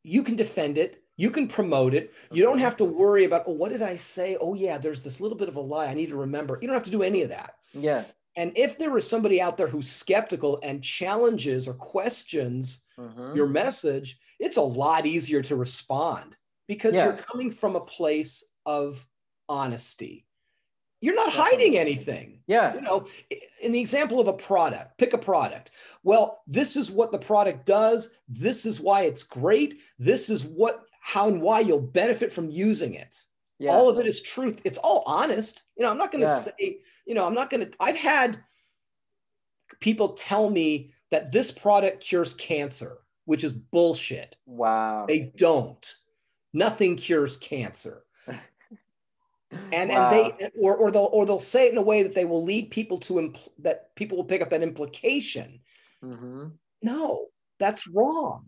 you 0.04 0.24
can 0.24 0.36
defend 0.36 0.78
it, 0.78 1.04
you 1.18 1.30
can 1.30 1.48
promote 1.48 1.94
it. 1.94 2.14
You 2.32 2.44
don't 2.44 2.60
have 2.60 2.78
to 2.78 2.86
worry 2.86 3.26
about, 3.26 3.44
oh, 3.46 3.52
what 3.52 3.72
did 3.72 3.82
I 3.82 3.96
say? 3.96 4.38
Oh, 4.40 4.54
yeah, 4.54 4.78
there's 4.78 5.04
this 5.04 5.20
little 5.20 5.38
bit 5.38 5.50
of 5.50 5.58
a 5.58 5.62
lie 5.62 5.88
I 5.88 5.94
need 5.94 6.10
to 6.10 6.16
remember. 6.16 6.58
You 6.62 6.68
don't 6.68 6.76
have 6.76 6.86
to 6.86 6.92
do 6.92 7.04
any 7.04 7.24
of 7.24 7.30
that. 7.30 7.56
Yeah. 7.74 8.06
And 8.38 8.54
if 8.56 8.78
there 8.78 8.96
is 8.96 9.10
somebody 9.10 9.42
out 9.42 9.58
there 9.58 9.68
who's 9.68 9.90
skeptical 9.90 10.60
and 10.64 10.82
challenges 10.82 11.68
or 11.68 11.74
questions 11.74 12.86
mm-hmm. 12.98 13.36
your 13.36 13.48
message, 13.48 14.18
it's 14.40 14.58
a 14.58 14.62
lot 14.62 15.06
easier 15.06 15.42
to 15.42 15.58
respond 15.58 16.36
because 16.68 16.96
yeah. 16.96 17.06
you're 17.06 17.18
coming 17.18 17.52
from 17.52 17.76
a 17.76 17.82
place 17.82 18.46
of 18.66 19.06
honesty. 19.50 20.26
You're 21.02 21.16
not 21.16 21.32
hiding 21.32 21.78
anything. 21.78 22.42
Yeah. 22.48 22.74
You 22.74 22.82
know, 22.82 23.08
in 23.62 23.72
the 23.72 23.80
example 23.80 24.20
of 24.20 24.28
a 24.28 24.34
product, 24.34 24.98
pick 24.98 25.14
a 25.14 25.18
product. 25.18 25.72
Well, 26.04 26.42
this 26.48 26.76
is 26.76 26.92
what 26.92 27.12
the 27.12 27.20
product 27.20 27.66
does. 27.66 28.16
This 28.28 28.66
is 28.66 28.82
why 28.82 29.04
it's 29.04 29.24
great. 29.24 29.82
This 29.98 30.30
is 30.30 30.44
what, 30.44 30.86
how, 31.00 31.28
and 31.28 31.42
why 31.42 31.62
you'll 31.62 31.80
benefit 31.80 32.34
from 32.34 32.50
using 32.50 32.96
it. 32.96 33.24
Yeah. 33.60 33.72
All 33.72 33.90
of 33.90 33.98
it 33.98 34.06
is 34.06 34.22
truth. 34.22 34.62
It's 34.64 34.78
all 34.78 35.04
honest. 35.06 35.64
You 35.78 35.84
know, 35.84 35.92
I'm 35.92 35.98
not 35.98 36.12
going 36.12 36.24
to 36.24 36.30
yeah. 36.30 36.38
say, 36.38 36.80
you 37.06 37.14
know, 37.14 37.26
I'm 37.26 37.34
not 37.34 37.50
going 37.50 37.66
to, 37.66 37.72
I've 37.80 37.98
had 37.98 38.40
people 39.80 40.10
tell 40.10 40.50
me 40.50 40.92
that 41.12 41.32
this 41.32 41.52
product 41.52 42.02
cures 42.02 42.34
cancer, 42.34 42.98
which 43.26 43.44
is 43.44 43.54
bullshit. 43.54 44.36
Wow. 44.46 45.06
They 45.08 45.32
don't. 45.38 45.96
Nothing 46.54 46.96
cures 46.96 47.38
cancer 47.38 48.04
and 49.52 49.90
wow. 49.90 50.10
and 50.10 50.14
they 50.14 50.50
or, 50.60 50.76
or 50.76 50.92
they'll 50.92 51.10
or 51.12 51.26
they'll 51.26 51.40
say 51.40 51.68
it 51.68 51.72
in 51.72 51.78
a 51.78 51.82
way 51.82 52.04
that 52.04 52.14
they 52.14 52.26
will 52.26 52.44
lead 52.44 52.72
people 52.72 52.98
to 53.00 53.14
impl- 53.14 53.50
that 53.60 53.96
people 53.96 54.18
will 54.18 54.26
pick 54.26 54.42
up 54.42 54.50
that 54.50 54.62
implication. 54.62 55.60
Mm-hmm. 56.04 56.48
no 56.82 57.26
that's 57.60 57.88
wrong. 57.88 58.46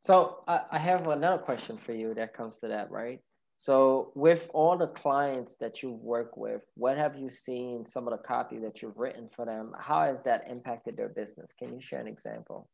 So 0.00 0.44
I, 0.48 0.60
I 0.72 0.78
have 0.78 1.06
another 1.08 1.38
question 1.38 1.76
for 1.76 1.92
you 1.92 2.14
that 2.14 2.32
comes 2.32 2.58
to 2.60 2.68
that 2.68 2.90
right? 2.90 3.20
So 3.60 4.12
with 4.14 4.48
all 4.54 4.76
the 4.76 4.86
clients 4.86 5.56
that 5.56 5.82
you 5.82 5.90
work 5.90 6.36
with 6.36 6.62
what 6.74 6.96
have 6.96 7.16
you 7.16 7.28
seen 7.28 7.84
some 7.84 8.06
of 8.06 8.12
the 8.12 8.18
copy 8.18 8.58
that 8.58 8.80
you've 8.80 8.96
written 8.96 9.28
for 9.34 9.44
them? 9.44 9.72
How 9.78 10.04
has 10.04 10.22
that 10.22 10.44
impacted 10.48 10.96
their 10.96 11.08
business? 11.08 11.52
Can 11.52 11.74
you 11.74 11.80
share 11.80 12.00
an 12.00 12.06
example? 12.06 12.68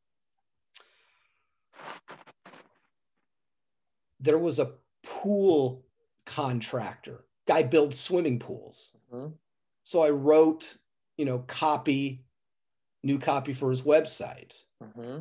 There 4.20 4.38
was 4.38 4.58
a 4.58 4.72
pool 5.02 5.84
contractor. 6.26 7.24
Guy 7.46 7.62
builds 7.62 7.98
swimming 7.98 8.38
pools. 8.38 8.96
Mm-hmm. 9.12 9.32
So 9.84 10.02
I 10.02 10.10
wrote, 10.10 10.76
you 11.18 11.24
know, 11.24 11.40
copy, 11.40 12.24
new 13.02 13.18
copy 13.18 13.52
for 13.52 13.70
his 13.70 13.82
website, 13.82 14.62
mm-hmm. 14.82 15.20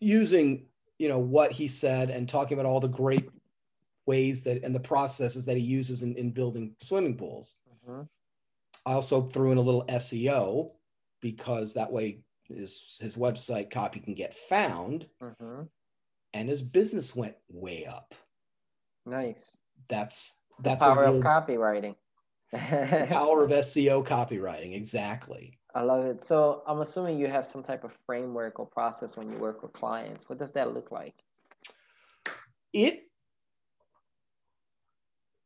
using, 0.00 0.66
you 0.98 1.08
know, 1.08 1.18
what 1.18 1.52
he 1.52 1.66
said 1.66 2.10
and 2.10 2.28
talking 2.28 2.58
about 2.58 2.68
all 2.68 2.80
the 2.80 2.88
great 2.88 3.28
ways 4.06 4.42
that 4.42 4.62
and 4.62 4.74
the 4.74 4.80
processes 4.80 5.44
that 5.46 5.56
he 5.56 5.62
uses 5.62 6.02
in, 6.02 6.14
in 6.16 6.30
building 6.30 6.76
swimming 6.80 7.16
pools. 7.16 7.56
Mm-hmm. 7.88 8.02
I 8.86 8.92
also 8.92 9.22
threw 9.22 9.50
in 9.50 9.58
a 9.58 9.62
little 9.62 9.84
SEO 9.86 10.72
because 11.20 11.74
that 11.74 11.90
way 11.90 12.20
his 12.44 12.98
his 13.00 13.16
website 13.16 13.70
copy 13.70 14.00
can 14.00 14.14
get 14.14 14.36
found, 14.36 15.08
mm-hmm. 15.22 15.62
and 16.34 16.48
his 16.48 16.62
business 16.62 17.16
went 17.16 17.34
way 17.48 17.86
up. 17.86 18.14
Nice. 19.06 19.58
That's 19.88 20.38
that's 20.60 20.82
the 20.82 20.94
power 20.94 21.04
real, 21.04 21.16
of 21.16 21.22
copywriting. 21.22 21.94
power 22.52 23.44
of 23.44 23.50
SEO 23.50 24.04
copywriting, 24.06 24.74
exactly. 24.74 25.58
I 25.74 25.82
love 25.82 26.04
it. 26.04 26.22
So 26.22 26.62
I'm 26.66 26.80
assuming 26.80 27.18
you 27.18 27.26
have 27.26 27.46
some 27.46 27.62
type 27.62 27.82
of 27.82 27.96
framework 28.06 28.60
or 28.60 28.66
process 28.66 29.16
when 29.16 29.30
you 29.30 29.36
work 29.38 29.62
with 29.62 29.72
clients. 29.72 30.28
What 30.28 30.38
does 30.38 30.52
that 30.52 30.72
look 30.72 30.92
like? 30.92 31.14
It 32.72 33.08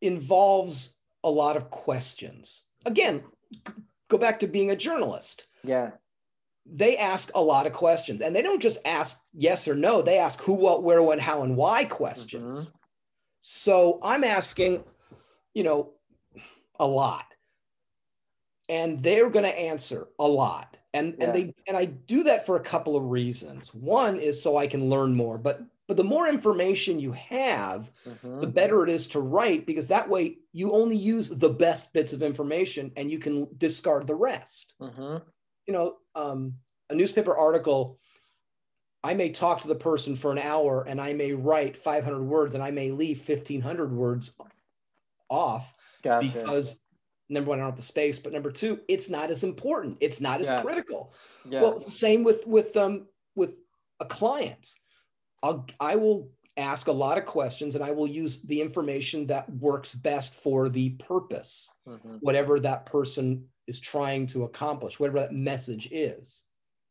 involves 0.03 0.99
a 1.25 1.31
lot 1.31 1.57
of 1.57 1.71
questions. 1.71 2.65
Again, 2.85 3.25
go 4.09 4.19
back 4.19 4.38
to 4.41 4.47
being 4.47 4.71
a 4.71 4.77
journalist. 4.77 5.47
Yeah. 5.65 5.93
They 6.71 6.99
ask 6.99 7.31
a 7.35 7.41
lot 7.41 7.67
of 7.67 7.73
questions 7.73 8.21
and 8.21 8.37
they 8.37 8.43
don't 8.43 8.61
just 8.61 8.79
ask 8.87 9.23
yes 9.33 9.67
or 9.67 9.75
no, 9.75 10.03
they 10.03 10.19
ask 10.19 10.41
who, 10.43 10.53
what, 10.53 10.83
where, 10.83 11.03
when, 11.03 11.19
how, 11.19 11.43
and 11.43 11.57
why 11.57 11.85
questions. 11.87 12.67
Mm-hmm. 12.67 12.77
So 13.41 13.99
I'm 14.03 14.25
asking, 14.25 14.85
you 15.59 15.65
know, 15.65 15.95
a 16.79 16.87
lot. 16.87 17.25
and 18.69 19.00
they're 19.00 19.31
going 19.31 19.45
to 19.45 19.59
answer 19.59 20.09
a 20.19 20.27
lot 20.29 20.77
and 20.95 21.15
Yeah. 21.19 21.25
and 21.25 21.35
they 21.35 21.55
and 21.67 21.77
i 21.77 21.85
do 21.87 22.23
that 22.25 22.45
for 22.47 22.57
a 22.57 22.61
couple 22.73 22.97
of 22.97 23.05
reasons 23.05 23.73
one 23.75 24.19
is 24.21 24.41
so 24.43 24.57
i 24.59 24.67
can 24.67 24.91
learn 24.91 25.15
more 25.15 25.38
but 25.38 25.62
but 25.87 25.97
the 25.97 26.05
more 26.05 26.29
information 26.29 27.00
you 27.00 27.12
have 27.12 27.91
Mhm. 28.05 28.41
the 28.43 28.47
better 28.47 28.85
it 28.85 28.91
is 28.91 29.09
to 29.09 29.21
write 29.21 29.65
because 29.65 29.87
that 29.88 30.07
way 30.09 30.37
you 30.53 30.73
only 30.73 30.97
use 30.97 31.31
the 31.31 31.49
best 31.49 31.93
bits 31.95 32.12
of 32.12 32.23
information 32.23 32.93
and 32.97 33.11
you 33.11 33.19
can 33.19 33.49
discard 33.57 34.07
the 34.07 34.15
rest 34.31 34.75
Mhm. 34.81 35.23
you 35.67 35.73
know 35.73 35.97
um, 36.15 36.41
a 36.91 36.95
newspaper 36.95 37.35
article 37.35 37.99
i 39.03 39.15
may 39.15 39.31
talk 39.31 39.62
to 39.62 39.69
the 39.69 39.75
person 39.88 40.15
for 40.15 40.31
an 40.31 40.38
hour 40.53 40.85
and 40.87 41.00
i 41.00 41.12
may 41.15 41.33
write 41.33 41.75
500 41.77 42.23
words 42.23 42.55
and 42.55 42.62
i 42.62 42.71
may 42.71 42.91
leave 42.91 43.19
1500 43.19 43.93
words 44.05 44.37
off 45.29 45.75
Gotcha. 46.03 46.27
because 46.27 46.81
number 47.29 47.51
one 47.51 47.59
i 47.59 47.63
don't 47.63 47.71
have 47.71 47.77
the 47.77 47.83
space 47.83 48.19
but 48.19 48.33
number 48.33 48.51
two 48.51 48.81
it's 48.89 49.11
not 49.11 49.31
as 49.31 49.45
important 49.45 49.97
it's 50.01 50.21
not 50.21 50.41
as 50.41 50.49
Yeah. 50.49 50.63
critical 50.63 51.13
yeah. 51.49 51.63
well 51.63 51.73
it's 51.75 51.85
the 51.85 51.91
same 51.91 52.25
with 52.25 52.47
with 52.47 52.77
um 52.77 53.07
with 53.35 53.59
a 54.01 54.05
client 54.07 54.75
i'll 55.43 55.67
i 55.81 55.95
will 55.97 56.31
ask 56.57 56.89
a 56.89 56.93
lot 56.93 57.19
of 57.19 57.25
questions 57.27 57.75
and 57.75 57.85
i 57.85 57.91
will 57.91 58.07
use 58.09 58.43
the 58.43 58.61
information 58.61 59.27
that 59.27 59.49
works 59.57 59.95
best 59.95 60.35
for 60.35 60.69
the 60.69 60.91
purpose 60.91 61.71
Mhm. 61.87 62.19
whatever 62.21 62.59
that 62.61 62.87
person 62.87 63.47
is 63.67 63.79
trying 63.79 64.27
to 64.29 64.45
accomplish 64.45 64.99
whatever 64.99 65.19
that 65.21 65.33
message 65.33 65.89
is 65.93 66.47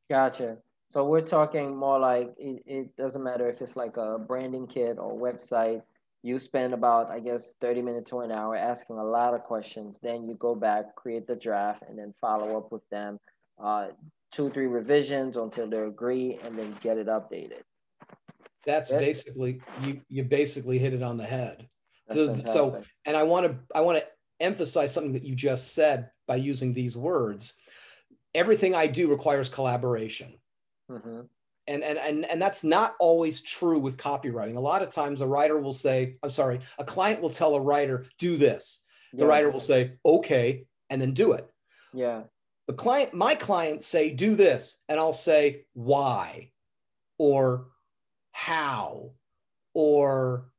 Gotcha. 0.09 0.57
So 0.89 1.03
we're 1.03 1.19
talking 1.19 1.75
more 1.75 1.99
like 1.99 2.33
it, 2.37 2.63
it 2.65 2.95
doesn't 2.95 3.21
matter 3.21 3.49
if 3.49 3.61
it's 3.61 3.75
like 3.75 3.97
a 3.97 4.17
branding 4.17 4.67
kit 4.67 4.97
or 4.97 5.11
website. 5.19 5.81
You 6.23 6.39
spend 6.39 6.73
about, 6.73 7.09
I 7.09 7.19
guess, 7.19 7.53
30 7.61 7.81
minutes 7.81 8.09
to 8.09 8.19
an 8.19 8.31
hour 8.31 8.55
asking 8.55 8.97
a 8.97 9.03
lot 9.03 9.33
of 9.33 9.43
questions. 9.43 9.99
Then 10.01 10.27
you 10.27 10.35
go 10.35 10.55
back, 10.55 10.95
create 10.95 11.27
the 11.27 11.35
draft, 11.35 11.83
and 11.87 11.97
then 11.97 12.13
follow 12.19 12.57
up 12.57 12.71
with 12.71 12.87
them. 12.89 13.19
Uh, 13.63 13.89
two, 14.31 14.49
three 14.49 14.67
revisions 14.67 15.37
until 15.37 15.69
they 15.69 15.77
agree, 15.77 16.39
and 16.43 16.57
then 16.57 16.75
get 16.81 16.97
it 16.97 17.07
updated. 17.07 17.61
that's 18.65 18.91
Yeah. 18.91 18.99
basically 18.99 19.61
you 19.83 20.01
you 20.09 20.23
basically 20.25 20.77
hit 20.77 20.93
it 20.93 21.01
on 21.01 21.15
the 21.15 21.25
head 21.25 21.69
So- 22.11 22.33
so- 22.35 22.81
and 23.05 23.15
i 23.15 23.23
want 23.23 23.45
to 23.47 23.57
i 23.73 23.79
want 23.79 23.97
to 23.99 24.05
emphasize 24.41 24.93
something 24.93 25.13
that 25.13 25.23
you 25.23 25.35
just 25.35 25.73
said 25.73 26.11
by 26.27 26.35
using 26.35 26.73
these 26.73 26.97
words 26.97 27.57
everything 28.35 28.75
i 28.75 28.85
do 28.85 29.09
requires 29.09 29.47
collaboration 29.47 30.37
Mhm. 30.91 31.29
And 31.67 31.83
and 31.83 31.97
and 31.99 32.25
and 32.25 32.41
that's 32.41 32.63
not 32.63 32.95
always 32.99 33.41
true 33.41 33.79
with 33.79 33.97
copywriting. 33.97 34.55
A 34.57 34.59
lot 34.59 34.81
of 34.81 34.89
times, 34.89 35.21
a 35.21 35.27
writer 35.27 35.57
will 35.59 35.73
say, 35.73 36.17
"I'm 36.23 36.29
sorry," 36.29 36.59
a 36.77 36.85
client 36.85 37.21
will 37.21 37.29
tell 37.29 37.55
a 37.55 37.61
writer, 37.61 38.05
"Do 38.17 38.37
this." 38.37 38.83
The 39.17 39.19
Yeah. 39.19 39.25
writer 39.25 39.49
will 39.49 39.59
say, 39.59 39.97
"Okay," 40.05 40.65
and 40.89 41.01
then 41.01 41.13
do 41.13 41.33
it. 41.33 41.49
Yeah. 41.93 42.23
The 42.67 42.73
client, 42.73 43.13
my 43.13 43.35
clients 43.35 43.85
say, 43.87 44.09
"Do 44.11 44.35
this," 44.35 44.83
and 44.89 44.99
I'll 44.99 45.13
say, 45.13 45.65
"Why?" 45.73 46.51
or 47.17 47.69
"How?" 48.31 49.13
or 49.73 50.51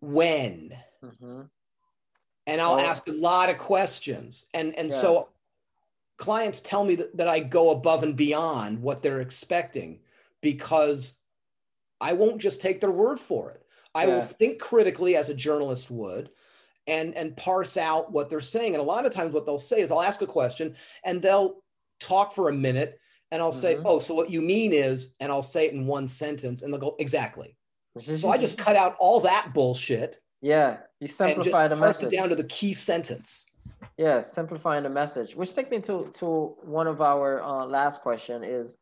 "When?" 0.00 0.70
Mhm. 1.02 1.50
and 2.46 2.60
I'll 2.60 2.74
Oh. 2.76 2.78
ask 2.78 3.06
a 3.08 3.12
lot 3.12 3.50
of 3.50 3.58
questions. 3.58 4.46
And 4.54 4.74
and 4.76 4.90
Yeah. 4.90 5.00
so 5.00 5.28
clients 6.16 6.60
tell 6.60 6.84
me 6.84 6.94
that, 6.96 7.16
that 7.16 7.28
I 7.28 7.40
go 7.40 7.70
above 7.70 8.02
and 8.02 8.16
beyond 8.16 8.80
what 8.80 9.02
they're 9.02 9.20
expecting 9.20 10.00
because 10.42 11.18
I 12.00 12.12
won't 12.12 12.38
just 12.40 12.60
take 12.60 12.80
their 12.80 12.90
word 12.90 13.18
for 13.20 13.50
it. 13.50 13.62
I 13.94 14.06
will 14.06 14.22
think 14.22 14.60
critically 14.60 15.16
as 15.16 15.30
a 15.30 15.34
journalist 15.34 15.90
would 15.90 16.28
and 16.86 17.16
and 17.16 17.34
parse 17.36 17.78
out 17.78 18.12
what 18.12 18.28
they're 18.28 18.40
saying. 18.40 18.74
And 18.74 18.82
a 18.82 18.86
lot 18.86 19.06
of 19.06 19.12
times 19.12 19.32
what 19.32 19.46
they'll 19.46 19.56
say 19.58 19.80
is 19.80 19.90
I'll 19.90 20.02
ask 20.02 20.20
a 20.20 20.26
question 20.26 20.76
and 21.04 21.22
they'll 21.22 21.62
talk 21.98 22.34
for 22.34 22.50
a 22.50 22.52
minute 22.52 23.00
and 23.30 23.40
I'll 23.40 23.52
say, 23.52 23.76
Mhm. 23.76 23.82
"Oh, 23.86 23.98
so 23.98 24.14
what 24.14 24.30
you 24.30 24.42
mean 24.42 24.74
is," 24.74 25.14
and 25.18 25.32
I'll 25.32 25.42
say 25.42 25.66
it 25.66 25.72
in 25.72 25.86
one 25.86 26.08
sentence 26.08 26.62
and 26.62 26.72
they'll 26.72 26.80
go, 26.80 26.96
"Exactly." 26.98 27.56
So 27.98 28.28
I 28.28 28.36
just 28.36 28.58
cut 28.58 28.76
out 28.76 28.96
all 28.98 29.20
that 29.20 29.52
bullshit 29.54 30.22
yeah. 30.42 30.78
You 31.00 31.06
and 31.06 31.08
just 31.08 31.18
simplify 31.18 31.68
the 31.68 31.76
parse 31.76 31.96
message. 31.96 32.12
it 32.12 32.16
down 32.16 32.28
to 32.28 32.36
the 32.36 32.44
key 32.44 32.74
sentence. 32.74 33.46
Yeah, 33.98 34.20
simplifying 34.20 34.82
the 34.82 34.90
message. 34.90 35.34
Which 35.34 35.54
takes 35.54 35.70
me 35.70 35.80
to 35.82 36.10
to 36.14 36.54
one 36.62 36.86
of 36.86 37.00
our 37.00 37.42
uh, 37.42 37.64
last 37.64 38.02
question 38.02 38.44
is, 38.44 38.76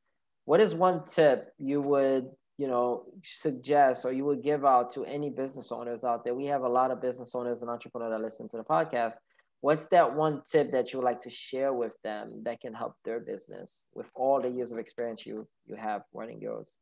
what 0.44 0.60
is 0.60 0.74
one 0.74 1.04
tip 1.06 1.52
you 1.58 1.80
would 1.80 2.30
you 2.58 2.66
know 2.66 3.04
suggest 3.22 4.04
or 4.04 4.12
you 4.12 4.24
would 4.24 4.42
give 4.42 4.64
out 4.64 4.90
to 4.94 5.04
any 5.04 5.30
business 5.30 5.70
owners 5.70 6.02
out 6.02 6.24
there? 6.24 6.34
We 6.34 6.46
have 6.46 6.62
a 6.62 6.68
lot 6.68 6.90
of 6.90 7.00
business 7.00 7.34
owners 7.34 7.60
and 7.62 7.70
entrepreneurs 7.70 8.10
that 8.10 8.20
listen 8.20 8.48
to 8.48 8.56
the 8.56 8.64
podcast. 8.64 9.14
What's 9.60 9.86
that 9.88 10.14
one 10.14 10.42
tip 10.44 10.72
that 10.72 10.92
you 10.92 10.98
would 10.98 11.06
like 11.06 11.22
to 11.22 11.30
share 11.30 11.72
with 11.72 11.94
them 12.02 12.42
that 12.42 12.60
can 12.60 12.74
help 12.74 12.96
their 13.04 13.20
business 13.20 13.84
with 13.94 14.10
all 14.14 14.42
the 14.42 14.50
years 14.50 14.72
of 14.72 14.78
experience 14.78 15.24
you 15.24 15.46
you 15.64 15.76
have 15.76 16.02
running 16.12 16.40
yours? 16.40 16.76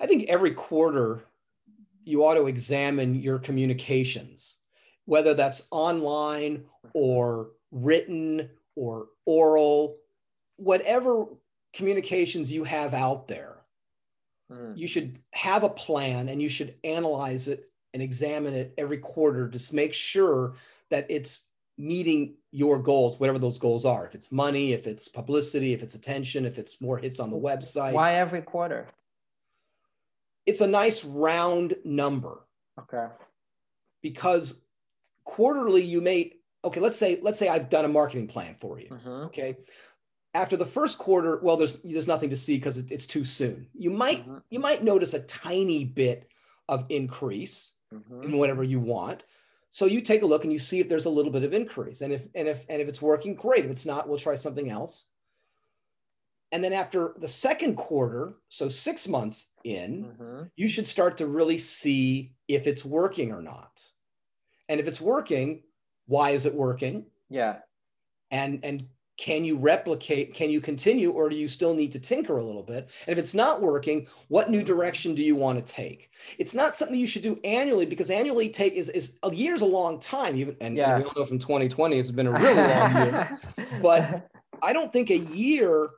I 0.00 0.06
think 0.06 0.28
every 0.28 0.52
quarter 0.52 1.22
you 2.04 2.24
ought 2.24 2.34
to 2.34 2.46
examine 2.46 3.14
your 3.14 3.38
communications, 3.38 4.57
whether 5.08 5.32
that's 5.32 5.66
online 5.70 6.62
or 6.92 7.48
written 7.72 8.46
or 8.76 9.06
oral, 9.24 9.96
whatever 10.56 11.24
communications 11.72 12.52
you 12.52 12.62
have 12.62 12.92
out 12.92 13.26
there. 13.26 13.56
Mm, 14.52 14.76
You 14.76 14.86
should 14.86 15.18
have 15.32 15.64
a 15.64 15.70
plan 15.70 16.28
and 16.28 16.42
you 16.42 16.50
should 16.50 16.74
analyze 16.84 17.48
it 17.48 17.70
and 17.94 18.02
examine 18.02 18.52
it 18.52 18.74
every 18.76 18.98
quarter 18.98 19.48
to 19.48 19.74
make 19.74 19.94
sure 19.94 20.52
that 20.90 21.06
it's 21.08 21.44
meeting 21.78 22.34
your 22.50 22.78
goals, 22.78 23.18
whatever 23.18 23.38
those 23.38 23.58
goals 23.58 23.86
are. 23.86 24.04
If 24.06 24.14
it's 24.14 24.30
money, 24.30 24.74
if 24.74 24.86
it's 24.86 25.08
publicity, 25.08 25.72
if 25.72 25.82
it's 25.82 25.94
attention, 25.94 26.44
if 26.44 26.58
it's 26.58 26.82
more 26.82 26.98
hits 26.98 27.18
on 27.18 27.30
the 27.30 27.36
website. 27.36 27.94
Why 27.94 28.16
every 28.16 28.42
quarter? 28.42 28.86
It's 30.44 30.60
a 30.60 30.66
nice 30.66 31.02
round 31.02 31.76
number. 31.82 32.40
Okay. 32.78 33.06
because 34.02 34.67
quarterly 35.28 35.82
you 35.82 36.00
may 36.00 36.32
okay 36.64 36.80
let's 36.80 36.96
say 36.96 37.18
let's 37.22 37.38
say 37.38 37.48
i've 37.48 37.68
done 37.68 37.84
a 37.84 37.88
marketing 37.88 38.26
plan 38.26 38.54
for 38.54 38.80
you 38.80 38.88
hmm 38.88 39.24
okay? 39.26 39.56
After 40.34 40.56
the 40.56 40.66
first 40.66 40.98
quarter 40.98 41.38
well 41.42 41.56
there's 41.56 41.82
there's 41.82 42.06
nothing 42.08 42.30
to 42.30 42.36
see 42.36 42.56
because 42.56 42.78
it, 42.78 42.90
it's 42.90 43.06
too 43.06 43.24
soon. 43.24 43.68
You 43.74 43.90
might 43.90 44.26
Mhm. 44.26 44.42
you 44.50 44.58
might 44.58 44.82
notice 44.82 45.12
a 45.14 45.20
tiny 45.20 45.84
bit 45.84 46.28
of 46.68 46.86
increase 46.88 47.74
hmm 47.92 48.22
in 48.24 48.38
whatever 48.38 48.64
you 48.64 48.80
want. 48.80 49.22
So 49.70 49.84
you 49.84 50.00
take 50.00 50.22
a 50.22 50.26
look 50.26 50.44
and 50.44 50.52
you 50.52 50.58
see 50.58 50.80
if 50.80 50.88
there's 50.88 51.06
a 51.06 51.16
little 51.18 51.32
bit 51.32 51.44
of 51.44 51.52
increase. 51.52 52.00
And 52.00 52.12
if 52.12 52.26
and 52.34 52.48
if 52.48 52.64
and 52.70 52.80
if 52.82 52.88
it's 52.88 53.02
working 53.02 53.34
great. 53.34 53.64
If 53.66 53.70
it's 53.70 53.86
not 53.86 54.08
we'll 54.08 54.18
try 54.18 54.34
something 54.36 54.70
else. 54.70 55.08
And 56.52 56.64
then 56.64 56.72
after 56.72 57.14
the 57.18 57.28
second 57.28 57.76
quarter 57.76 58.32
so 58.48 58.68
six 58.70 59.06
months 59.08 59.52
in 59.64 59.88
hmm 60.16 60.42
you 60.56 60.68
should 60.68 60.86
start 60.86 61.16
to 61.18 61.26
really 61.26 61.58
see 61.58 62.32
if 62.48 62.66
it's 62.66 62.84
working 62.84 63.32
or 63.32 63.42
not. 63.42 63.74
And 64.68 64.80
if 64.80 64.86
it's 64.88 65.00
working, 65.00 65.62
why 66.06 66.30
is 66.30 66.46
it 66.46 66.54
working? 66.54 67.06
Yeah. 67.28 67.56
And 68.30 68.60
and 68.62 68.86
can 69.16 69.44
you 69.44 69.56
replicate, 69.56 70.32
can 70.32 70.48
you 70.48 70.60
continue 70.60 71.10
or 71.10 71.28
do 71.28 71.34
you 71.34 71.48
still 71.48 71.74
need 71.74 71.90
to 71.90 71.98
tinker 71.98 72.36
a 72.38 72.44
little 72.44 72.62
bit? 72.62 72.88
And 73.06 73.12
if 73.12 73.18
it's 73.18 73.34
not 73.34 73.60
working, 73.60 74.06
what 74.28 74.48
new 74.48 74.62
direction 74.62 75.16
do 75.16 75.24
you 75.24 75.34
want 75.34 75.58
to 75.58 75.72
take? 75.72 76.10
It's 76.38 76.54
not 76.54 76.76
something 76.76 76.96
you 76.96 77.06
should 77.08 77.22
do 77.22 77.40
annually 77.42 77.84
because 77.84 78.10
annually 78.10 78.48
take 78.48 78.74
is 78.74 78.88
is 78.90 79.18
a 79.24 79.34
year's 79.34 79.62
a 79.62 79.66
long 79.66 79.98
time 79.98 80.36
even 80.36 80.56
and, 80.60 80.78
and 80.78 81.02
we 81.02 81.08
all 81.08 81.14
know 81.16 81.24
from 81.24 81.38
2020 81.38 81.98
it's 81.98 82.10
been 82.12 82.28
a 82.28 82.32
really 82.32 82.54
long 82.54 82.96
year. 82.96 83.38
but- 83.82 84.28
I 84.60 84.72
don't 84.72 84.92
think 84.92 85.10
a 85.10 85.18
year 85.18 85.88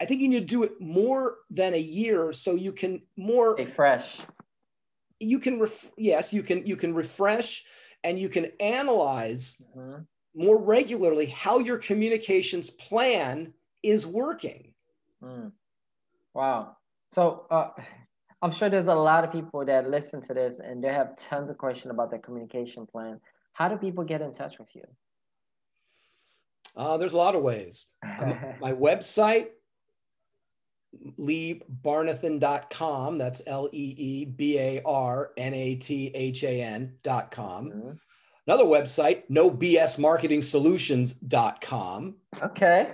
I 0.00 0.04
think 0.04 0.20
you 0.20 0.28
need 0.28 0.40
to 0.40 0.44
do 0.44 0.62
it 0.64 0.78
more 0.78 1.36
than 1.48 1.72
a 1.72 1.78
year 1.80 2.30
so 2.34 2.54
you 2.54 2.70
can 2.72 3.00
more 3.16 3.54
stay 3.56 3.64
fresh. 3.64 4.18
you 5.18 5.38
can 5.38 5.58
ref- 5.58 5.90
yes 5.96 6.30
you 6.30 6.42
can 6.42 6.66
you 6.66 6.76
can 6.76 6.94
refresh 6.94 7.64
and 8.06 8.18
you 8.20 8.28
can 8.28 8.46
analyze 8.60 9.60
Mhm. 9.76 10.06
more 10.34 10.58
regularly 10.76 11.26
how 11.26 11.58
your 11.58 11.78
communications 11.78 12.70
plan 12.70 13.52
is 13.82 14.06
working 14.06 14.72
Mm. 15.22 15.50
Wow. 16.34 16.76
So 17.12 17.46
uh, 17.50 17.70
I'm 18.42 18.52
sure 18.52 18.68
there's 18.68 18.86
a 18.86 18.94
lot 19.10 19.24
of 19.24 19.32
people 19.32 19.64
that 19.64 19.88
listen 19.88 20.20
to 20.28 20.34
this 20.34 20.60
and 20.60 20.84
they 20.84 20.92
have 20.92 21.16
tons 21.16 21.48
of 21.50 21.56
questions 21.56 21.90
about 21.90 22.10
their 22.10 22.20
communication 22.20 22.86
plan. 22.86 23.18
How 23.54 23.66
do 23.70 23.76
people 23.78 24.04
get 24.04 24.20
in 24.20 24.32
touch 24.32 24.58
with 24.58 24.68
you? 24.76 24.84
uh, 26.76 26.96
there's 26.98 27.14
a 27.14 27.16
lot 27.26 27.34
of 27.34 27.42
ways 27.42 27.74
Um, 28.20 28.38
my 28.66 28.72
website 28.72 29.48
leebarnathan.com 31.18 33.18
that's 33.18 33.42
L 33.46 33.68
E 33.72 33.94
E 33.96 34.24
B 34.24 34.58
A 34.58 34.82
R 34.84 35.32
N 35.36 35.54
A 35.54 35.74
T 35.76 36.10
H 36.14 36.42
A 36.44 36.62
N.com. 36.62 37.28
com 37.30 37.70
Mhm. 37.70 37.98
another 38.46 38.64
website 38.64 39.22
no 39.28 39.50
bs 39.50 39.98
marketing 39.98 40.42
solutions.com 40.42 42.16
Okay. 42.42 42.92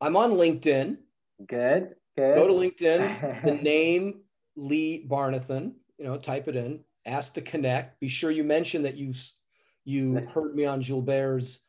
i'm 0.00 0.16
on 0.16 0.32
linkedin 0.32 0.98
Good. 1.46 1.94
Good. 2.16 2.34
go 2.36 2.46
to 2.46 2.54
linkedin 2.54 3.42
the 3.44 3.54
name 3.54 4.20
Lee 4.56 5.04
Barnathan, 5.10 5.72
you 5.98 6.04
know, 6.04 6.16
type 6.16 6.46
it 6.46 6.54
in, 6.54 6.78
ask 7.06 7.34
to 7.34 7.40
connect. 7.40 7.98
Be 7.98 8.06
sure 8.06 8.30
you 8.30 8.44
mention 8.44 8.84
that 8.84 8.96
you 8.96 9.12
you 9.84 10.14
heard 10.32 10.54
me 10.54 10.64
on 10.64 10.78
Gilbert's 10.80 11.64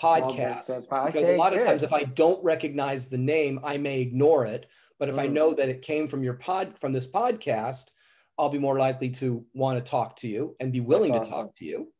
podcast. 0.00 0.88
Because 1.06 1.26
a 1.26 1.36
lot 1.36 1.54
of 1.54 1.64
times, 1.64 1.82
if 1.82 1.92
I 1.92 2.04
don't 2.04 2.42
recognize 2.42 3.08
the 3.08 3.18
name, 3.18 3.60
I 3.64 3.76
may 3.76 4.00
ignore 4.00 4.46
it. 4.46 4.66
But 4.98 5.08
if 5.08 5.16
mm. 5.16 5.20
I 5.20 5.26
know 5.26 5.54
that 5.54 5.68
it 5.68 5.82
came 5.82 6.08
from 6.08 6.22
your 6.22 6.34
pod 6.34 6.78
from 6.78 6.92
this 6.92 7.06
podcast, 7.06 7.90
I'll 8.38 8.48
be 8.48 8.58
more 8.58 8.78
likely 8.78 9.10
to 9.10 9.44
want 9.54 9.84
to 9.84 9.90
talk 9.90 10.16
to 10.16 10.28
you 10.28 10.56
and 10.60 10.72
be 10.72 10.80
willing 10.80 11.12
awesome. 11.12 11.24
to 11.24 11.30
talk 11.30 11.56
to 11.56 11.64
you. 11.64 11.92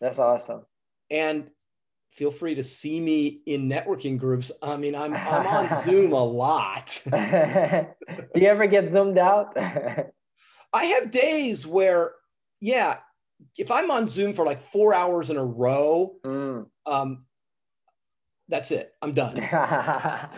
That's 0.00 0.18
awesome. 0.18 0.62
And 1.10 1.50
feel 2.10 2.30
free 2.30 2.54
to 2.54 2.62
see 2.62 3.00
me 3.00 3.40
in 3.46 3.68
networking 3.68 4.18
groups. 4.18 4.52
I 4.62 4.76
mean, 4.76 4.94
I'm 4.94 5.14
I'm 5.14 5.46
on 5.46 5.82
Zoom 5.84 6.12
a 6.12 6.24
lot. 6.24 7.02
Do 7.10 8.40
you 8.40 8.48
ever 8.48 8.66
get 8.66 8.90
zoomed 8.90 9.18
out? 9.18 9.56
I 10.72 10.84
have 10.84 11.10
days 11.10 11.66
where, 11.66 12.12
yeah, 12.60 12.98
if 13.56 13.70
I'm 13.70 13.90
on 13.90 14.06
Zoom 14.06 14.32
for 14.32 14.44
like 14.44 14.60
four 14.60 14.92
hours 14.92 15.30
in 15.30 15.36
a 15.36 15.44
row, 15.44 16.16
mm. 16.24 16.66
um, 16.86 17.24
that's 18.48 18.70
it. 18.70 18.94
I'm 19.02 19.12
done. 19.12 19.36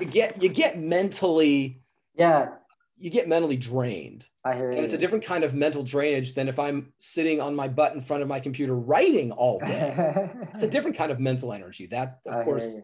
you 0.01 0.07
get 0.11 0.43
you 0.43 0.49
get 0.49 0.79
mentally 0.79 1.83
yeah 2.17 2.49
you 2.97 3.09
get 3.09 3.29
mentally 3.29 3.57
drained. 3.57 4.29
I 4.45 4.55
hear 4.55 4.69
and 4.69 4.79
you. 4.79 4.85
it's 4.85 4.93
a 4.93 4.99
different 4.99 5.25
kind 5.25 5.43
of 5.43 5.55
mental 5.55 5.83
drainage 5.83 6.35
than 6.35 6.49
if 6.49 6.59
I'm 6.59 6.93
sitting 6.99 7.41
on 7.41 7.55
my 7.55 7.67
butt 7.67 7.95
in 7.95 8.01
front 8.03 8.23
of 8.23 8.29
my 8.29 8.39
computer 8.39 8.75
writing 8.75 9.33
all 9.33 9.59
day. 9.67 10.31
it's 10.53 10.63
a 10.63 10.69
different 10.69 10.99
kind 10.99 11.11
of 11.11 11.19
mental 11.19 11.53
energy. 11.53 11.87
That 11.87 12.21
of 12.27 12.35
I 12.35 12.45
course 12.45 12.77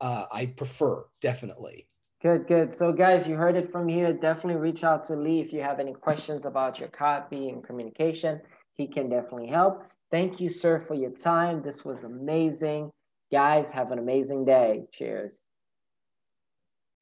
uh, 0.00 0.26
I 0.30 0.46
prefer 0.46 1.04
definitely. 1.22 1.88
Good, 2.20 2.46
good. 2.46 2.74
So 2.74 2.92
guys, 2.92 3.26
you 3.26 3.36
heard 3.36 3.56
it 3.56 3.70
from 3.72 3.88
here. 3.88 4.12
Definitely 4.12 4.56
reach 4.56 4.84
out 4.84 5.06
to 5.08 5.16
Lee 5.16 5.40
if 5.40 5.52
you 5.52 5.60
have 5.62 5.80
any 5.80 5.92
questions 5.92 6.44
about 6.44 6.78
your 6.78 6.88
copy 6.88 7.48
and 7.48 7.62
communication. 7.64 8.40
He 8.74 8.86
can 8.86 9.08
definitely 9.08 9.46
help. 9.46 9.84
Thank 10.10 10.40
you, 10.40 10.48
sir, 10.48 10.84
for 10.86 10.94
your 10.94 11.10
time. 11.10 11.62
This 11.62 11.84
was 11.84 12.04
amazing. 12.04 12.90
Guys, 13.34 13.68
have 13.70 13.90
an 13.90 13.98
amazing 13.98 14.44
day. 14.44 14.84
Cheers. 14.92 15.40